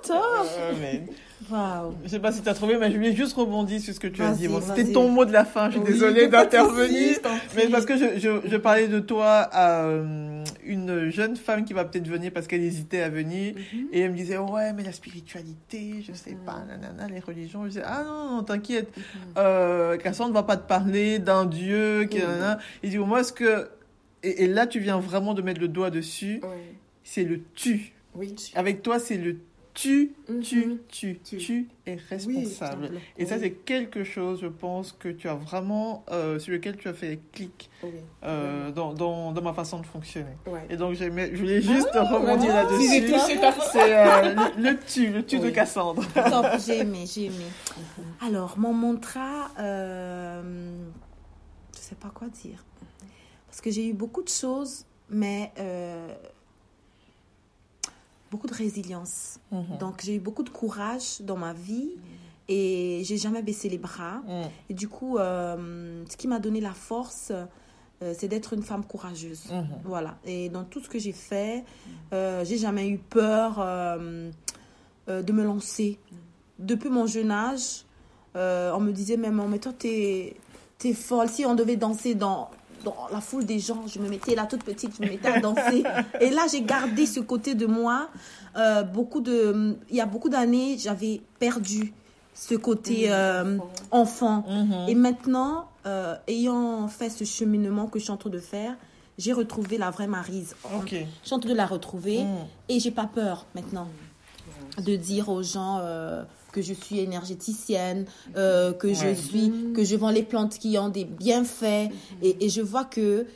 top. 0.03 0.17
Euh, 0.59 0.73
mais- 0.81 1.05
Wow. 1.51 1.95
Je 2.05 2.09
sais 2.11 2.19
pas 2.19 2.33
si 2.33 2.43
tu 2.43 2.49
as 2.49 2.55
trouvé, 2.55 2.77
mais 2.77 2.91
je 2.91 2.97
voulais 2.97 3.15
juste 3.15 3.35
rebondir 3.35 3.81
sur 3.81 3.95
ce 3.95 3.99
que 4.01 4.09
tu 4.09 4.23
as 4.23 4.33
dit. 4.33 4.47
Bon. 4.47 4.61
C'était 4.61 4.93
ton 4.93 5.09
mot 5.09 5.25
de 5.25 5.33
la 5.33 5.45
fin, 5.45 5.67
je 5.71 5.77
suis 5.77 5.81
Oui, 5.81 5.93
désolée 5.93 6.29
d'intervenir. 6.29 7.17
Mais 7.57 7.69
parce 7.69 7.87
que 7.87 7.97
je, 7.97 8.19
je, 8.19 8.41
je 8.47 8.57
parlais 8.57 8.89
de 8.89 9.01
toi 9.01 9.49
à 9.51 9.85
euh, 9.85 10.45
une 10.65 11.09
jeune 11.11 11.37
femme 11.37 11.65
qui 11.65 11.73
va 11.73 11.85
peut-être 11.85 12.07
venir 12.09 12.31
parce 12.33 12.47
qu'elle 12.47 12.63
hésitait 12.63 13.01
à 13.01 13.09
venir. 13.09 13.55
Mhm. 13.55 13.87
Et 13.93 14.01
elle 14.01 14.11
me 14.11 14.17
disait, 14.17 14.37
ouais, 14.39 14.73
mais 14.75 14.83
la 14.83 14.93
spiritualité, 14.93 16.05
je 16.07 16.13
sais 16.13 16.33
Mhm. 16.33 16.45
pas, 16.45 16.59
nanana, 16.69 17.07
les 17.09 17.21
religions. 17.21 17.63
Je 17.65 17.69
disais, 17.69 17.83
ah 17.87 18.03
non, 18.05 18.37
non, 18.37 18.43
t'inquiète, 18.43 18.95
Mhm. 18.97 19.03
euh, 19.39 19.97
Cassandre 19.97 20.31
ne 20.31 20.35
va 20.35 20.43
pas 20.43 20.57
te 20.59 20.67
parler 20.69 21.19
d'un 21.19 21.47
Dieu. 21.47 22.05
Qui, 22.05 22.19
nanana. 22.19 22.59
Il 22.83 22.91
dit, 22.91 22.99
moi, 22.99 23.21
est-ce 23.21 23.33
que. 23.33 23.69
Et, 24.23 24.45
et 24.45 24.47
là, 24.47 24.67
tu 24.67 24.81
viens 24.81 24.99
vraiment 25.01 25.35
de 25.35 25.43
mettre 25.43 25.61
le 25.61 25.69
doigt 25.69 25.91
dessus. 25.91 26.41
Ouais. 26.43 26.75
C'est 27.05 27.25
le 27.25 27.41
tu. 27.55 27.93
Oui. 28.15 28.35
Avec 28.55 28.83
toi, 28.83 28.99
c'est 28.99 29.17
le 29.17 29.39
tu, 29.73 30.13
tu, 30.43 30.67
Mhm. 30.67 30.79
tu. 30.89 31.21
Tu. 31.25 31.37
Tu 31.39 31.69
es 31.87 31.95
responsable. 31.95 32.91
Et 33.17 33.25
ça, 33.25 33.39
c'est 33.39 33.53
quelque 33.53 34.03
chose, 34.03 34.41
je 34.43 34.49
pense, 34.49 34.91
que 34.93 35.09
tu 35.09 35.29
as 35.29 35.35
vraiment, 35.37 36.05
euh, 36.11 36.41
sur 36.41 36.53
lequel 36.53 36.77
tu 36.77 36.89
as 36.89 36.93
fait 36.93 37.21
clic 37.33 37.71
Oui. 37.85 37.91
euh, 38.25 38.73
dans, 38.73 38.93
dans, 38.93 39.31
dans 39.33 39.43
ma 39.43 39.53
façon 39.53 39.79
de 39.79 39.87
fonctionner. 39.87 40.37
Ouais. 40.47 40.67
Et 40.69 40.77
donc, 40.77 40.95
je 40.95 41.05
voulais 41.09 41.63
juste 41.63 41.89
rebondir 41.95 42.51
Ah, 42.53 42.67
j'ai 42.69 43.01
là-dessus. 43.09 43.39
C'est 43.73 43.97
euh, 43.97 44.35
le, 44.59 44.71
le 44.73 44.79
tu, 44.87 45.07
le 45.13 45.25
tu 45.25 45.39
de. 45.39 45.51
Cassandre. 45.51 46.03
J'ai 46.67 46.81
aimé, 46.81 47.05
j'ai 47.07 47.27
aimé. 47.27 47.45
Alors, 48.27 48.59
mon 48.59 48.75
mantra, 48.75 49.51
euh, 49.61 50.43
je 51.75 51.79
sais 51.81 51.95
pas 51.95 52.11
quoi 52.13 52.27
dire. 52.29 52.65
Parce 53.51 53.61
que 53.61 53.71
j'ai 53.71 53.89
eu 53.89 53.93
beaucoup 53.93 54.23
de 54.23 54.29
choses, 54.29 54.85
mais 55.11 55.53
euh, 55.59 56.15
beaucoup 58.31 58.47
de 58.47 58.55
résilience. 58.55 59.41
Mhm. 59.51 59.79
Donc, 59.79 60.03
j'ai 60.03 60.15
eu 60.17 60.21
beaucoup 60.21 60.43
de 60.45 60.51
courage 60.51 61.21
dans 61.21 61.37
ma 61.37 61.53
vie 61.53 61.91
et 62.49 63.03
j'ai 63.05 63.17
jamais 63.17 63.43
baissé 63.43 63.69
les 63.69 63.79
bras. 63.79 64.23
Mhm. 64.27 64.51
Et 64.71 64.75
du 64.75 64.89
coup, 64.89 65.19
euh, 65.19 66.05
ce 66.09 66.17
qui 66.17 66.29
m'a 66.29 66.39
donné 66.39 66.61
la 66.61 66.73
force, 66.73 67.33
euh, 68.03 68.15
c'est 68.17 68.29
d'être 68.29 68.55
une 68.55 68.63
femme 68.63 68.85
courageuse. 68.85 69.51
Mhm. 69.51 69.67
Voilà. 69.85 70.17
Et 70.25 70.49
dans 70.49 70.65
tout 70.65 70.81
ce 70.81 70.89
que 70.89 70.99
j'ai 70.99 71.13
fait, 71.13 71.65
euh, 72.13 72.45
j'ai 72.45 72.57
jamais 72.57 72.89
eu 72.89 72.99
peur 72.99 73.59
de 75.09 75.33
me 75.33 75.45
lancer. 75.45 75.99
Depuis 76.59 76.91
mon 76.91 77.07
jeune 77.07 77.31
âge, 77.31 77.85
on 78.35 78.81
me 78.81 78.93
disait 78.93 79.17
même, 79.17 79.41
Oh, 79.41 79.49
mais 79.49 79.59
toi, 79.59 79.73
t'es 79.73 80.37
es 80.85 80.95
folle. 80.95 81.29
Si 81.29 81.45
on 81.45 81.55
devait 81.55 81.77
danser 81.77 82.15
dans, 82.15 82.51
dans 82.85 82.97
la 83.13 83.21
foule 83.21 83.45
des 83.45 83.59
gens, 83.59 83.87
je 83.87 83.99
me 83.99 84.09
mettais 84.09 84.35
là 84.35 84.47
toute 84.47 84.65
petite, 84.65 84.93
je 84.99 85.05
me 85.05 85.11
mettais 85.11 85.29
à 85.29 85.41
danser. 85.41 85.83
Et 86.21 86.31
là, 86.31 86.43
j'ai 86.51 86.63
gardé 86.63 87.07
ce 87.07 87.21
côté 87.21 87.55
de 87.55 87.67
moi. 87.67 88.09
Euh, 88.57 88.83
beaucoup 88.83 89.21
de, 89.21 89.77
il 89.91 89.97
y 89.97 90.01
a 90.01 90.07
beaucoup 90.07 90.29
d'années, 90.29 90.77
j'avais 90.79 91.21
perdu 91.39 91.93
ce 92.35 92.55
côté 92.55 93.11
euh, 93.11 93.59
enfant. 93.91 94.45
Mhm. 94.49 94.89
Et 94.89 94.95
maintenant, 94.95 95.69
euh, 95.87 96.17
ayant 96.27 96.89
fait 96.89 97.11
ce 97.11 97.25
cheminement 97.25 97.87
que 97.87 97.99
je 97.99 98.05
suis 98.05 98.13
en 98.13 98.17
train 98.17 98.31
de 98.31 98.39
faire, 98.39 98.75
j'ai 99.19 99.33
retrouvé 99.33 99.77
la 99.77 99.91
vraie 99.91 100.07
Marise. 100.07 100.57
Je 100.87 100.97
suis 101.23 101.35
en 101.35 101.39
train 101.39 101.51
de 101.51 101.55
la 101.55 101.67
retrouver 101.67 102.25
Mm. 102.25 102.37
et 102.71 102.81
j'ai 102.81 102.91
pas 102.91 103.07
peur 103.07 103.45
maintenant 103.55 103.89
de 104.79 104.97
dire 104.97 105.29
aux 105.29 105.43
gens 105.43 105.81
que 106.51 106.63
je 106.63 106.75
suis 106.75 106.99
énergéticienne, 107.01 108.05
euh, 108.37 108.73
que 108.73 108.93
je 108.93 109.15
suis, 109.15 109.53
que 109.75 109.85
je 109.85 109.97
vends 109.97 110.11
les 110.11 110.23
plantes 110.23 110.59
qui 110.59 110.77
ont 110.79 110.89
des 110.89 111.05
bienfaits 111.05 111.91
et, 112.23 112.45
et 112.45 112.49
je 112.49 112.61
vois 112.63 112.85
que 112.85 113.27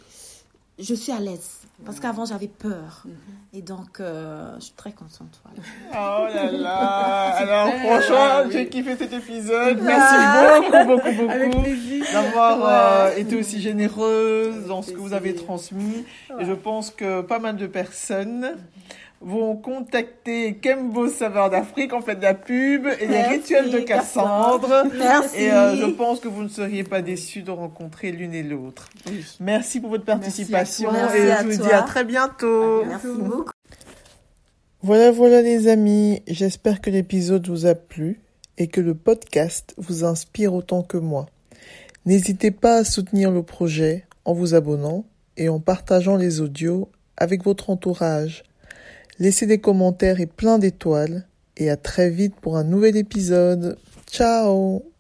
je 0.79 0.94
suis 0.94 1.12
à 1.12 1.20
l'aise 1.20 1.61
parce 1.85 2.00
qu'avant 2.00 2.24
j'avais 2.24 2.48
peur 2.48 3.05
et 3.53 3.61
donc 3.62 4.00
euh, 4.00 4.55
je 4.59 4.64
suis 4.66 4.74
très 4.77 4.92
contente. 4.92 5.40
voilà. 5.44 6.20
Oh 6.22 6.35
là 6.35 6.50
là 6.50 6.77
Alors 7.37 7.68
franchement, 7.74 8.16
Ah, 8.18 8.42
oui. 8.46 8.53
j'ai 8.53 8.68
kiffé 8.68 8.96
cet 8.96 9.12
épisode. 9.12 9.79
Merci 9.83 10.14
beaucoup, 10.48 10.87
beaucoup, 10.87 11.50
beaucoup 11.50 12.12
d'avoir 12.12 12.64
euh, 13.11 13.16
été 13.16 13.37
aussi 13.37 13.61
généreuse 13.61 14.66
dans 14.66 14.83
ce 14.83 14.92
que 14.92 14.98
vous 14.98 15.12
avez 15.12 15.35
transmis. 15.35 16.05
Et 16.40 16.44
je 16.44 16.53
pense 16.53 16.90
que 16.90 17.20
pas 17.22 17.38
mal 17.38 17.57
de 17.57 17.66
personnes 17.66 18.57
vont 19.25 19.57
contacter 19.57 20.55
Kembo 20.57 21.09
Saveur 21.09 21.49
d'Afrique, 21.51 21.93
en 21.93 22.03
fait 22.03 22.17
de 22.17 22.23
la 22.23 22.35
pub 22.35 22.87
et 22.87 23.07
les 23.07 23.09
Merci, 23.09 23.35
rituels 23.35 23.71
de 23.71 23.79
Cassandre. 23.81 24.85
Merci. 24.97 25.37
Et 25.45 25.51
euh, 25.51 25.77
je 25.77 25.87
pense 25.87 26.21
que 26.21 26.29
vous 26.29 26.43
ne 26.43 26.49
seriez 26.49 26.85
pas 26.85 27.01
déçus 27.03 27.43
de 27.43 27.51
rencontrer 27.51 28.13
l'une 28.13 28.35
et 28.35 28.43
l'autre. 28.43 28.91
Oui. 29.07 29.25
Merci 29.41 29.81
pour 29.81 29.91
votre 29.91 30.05
participation 30.05 30.93
Merci 30.93 31.17
et 31.17 31.31
je 31.41 31.45
vous 31.49 31.57
toi. 31.57 31.67
dis 31.67 31.73
à 31.73 31.83
très 31.83 32.05
bientôt. 32.05 32.85
Merci 32.85 33.07
beaucoup. 33.19 33.51
Voilà, 34.83 35.11
voilà 35.11 35.41
les 35.41 35.69
amis, 35.69 36.23
j'espère 36.27 36.83
que 36.83 36.91
l'épisode 36.91 37.49
vous 37.49 37.65
a 37.65 37.75
plu 37.75 38.21
et 38.59 38.67
que 38.67 38.83
le 38.83 38.95
podcast 38.95 39.75
vous 39.79 40.05
inspire 40.05 40.53
autant 40.53 40.83
que 40.83 40.99
moi. 40.99 41.27
N'hésitez 42.05 42.51
pas 42.51 42.77
à 42.77 42.85
soutenir 42.85 43.31
le 43.31 43.43
projet 43.43 44.05
en 44.27 44.35
vous 44.35 44.55
abonnant 44.55 45.07
et 45.39 45.49
en 45.49 45.59
partageant 45.59 46.17
les 46.17 46.43
audios 46.43 46.91
avec 47.17 47.45
votre 47.45 47.71
entourage. 47.71 48.45
Laissez 49.18 49.46
des 49.46 49.59
commentaires 49.59 50.20
et 50.20 50.27
plein 50.27 50.59
d'étoiles 50.59 51.27
et 51.57 51.70
à 51.70 51.77
très 51.77 52.11
vite 52.11 52.35
pour 52.40 52.57
un 52.57 52.64
nouvel 52.64 52.96
épisode. 52.96 53.79
Ciao 54.11 54.94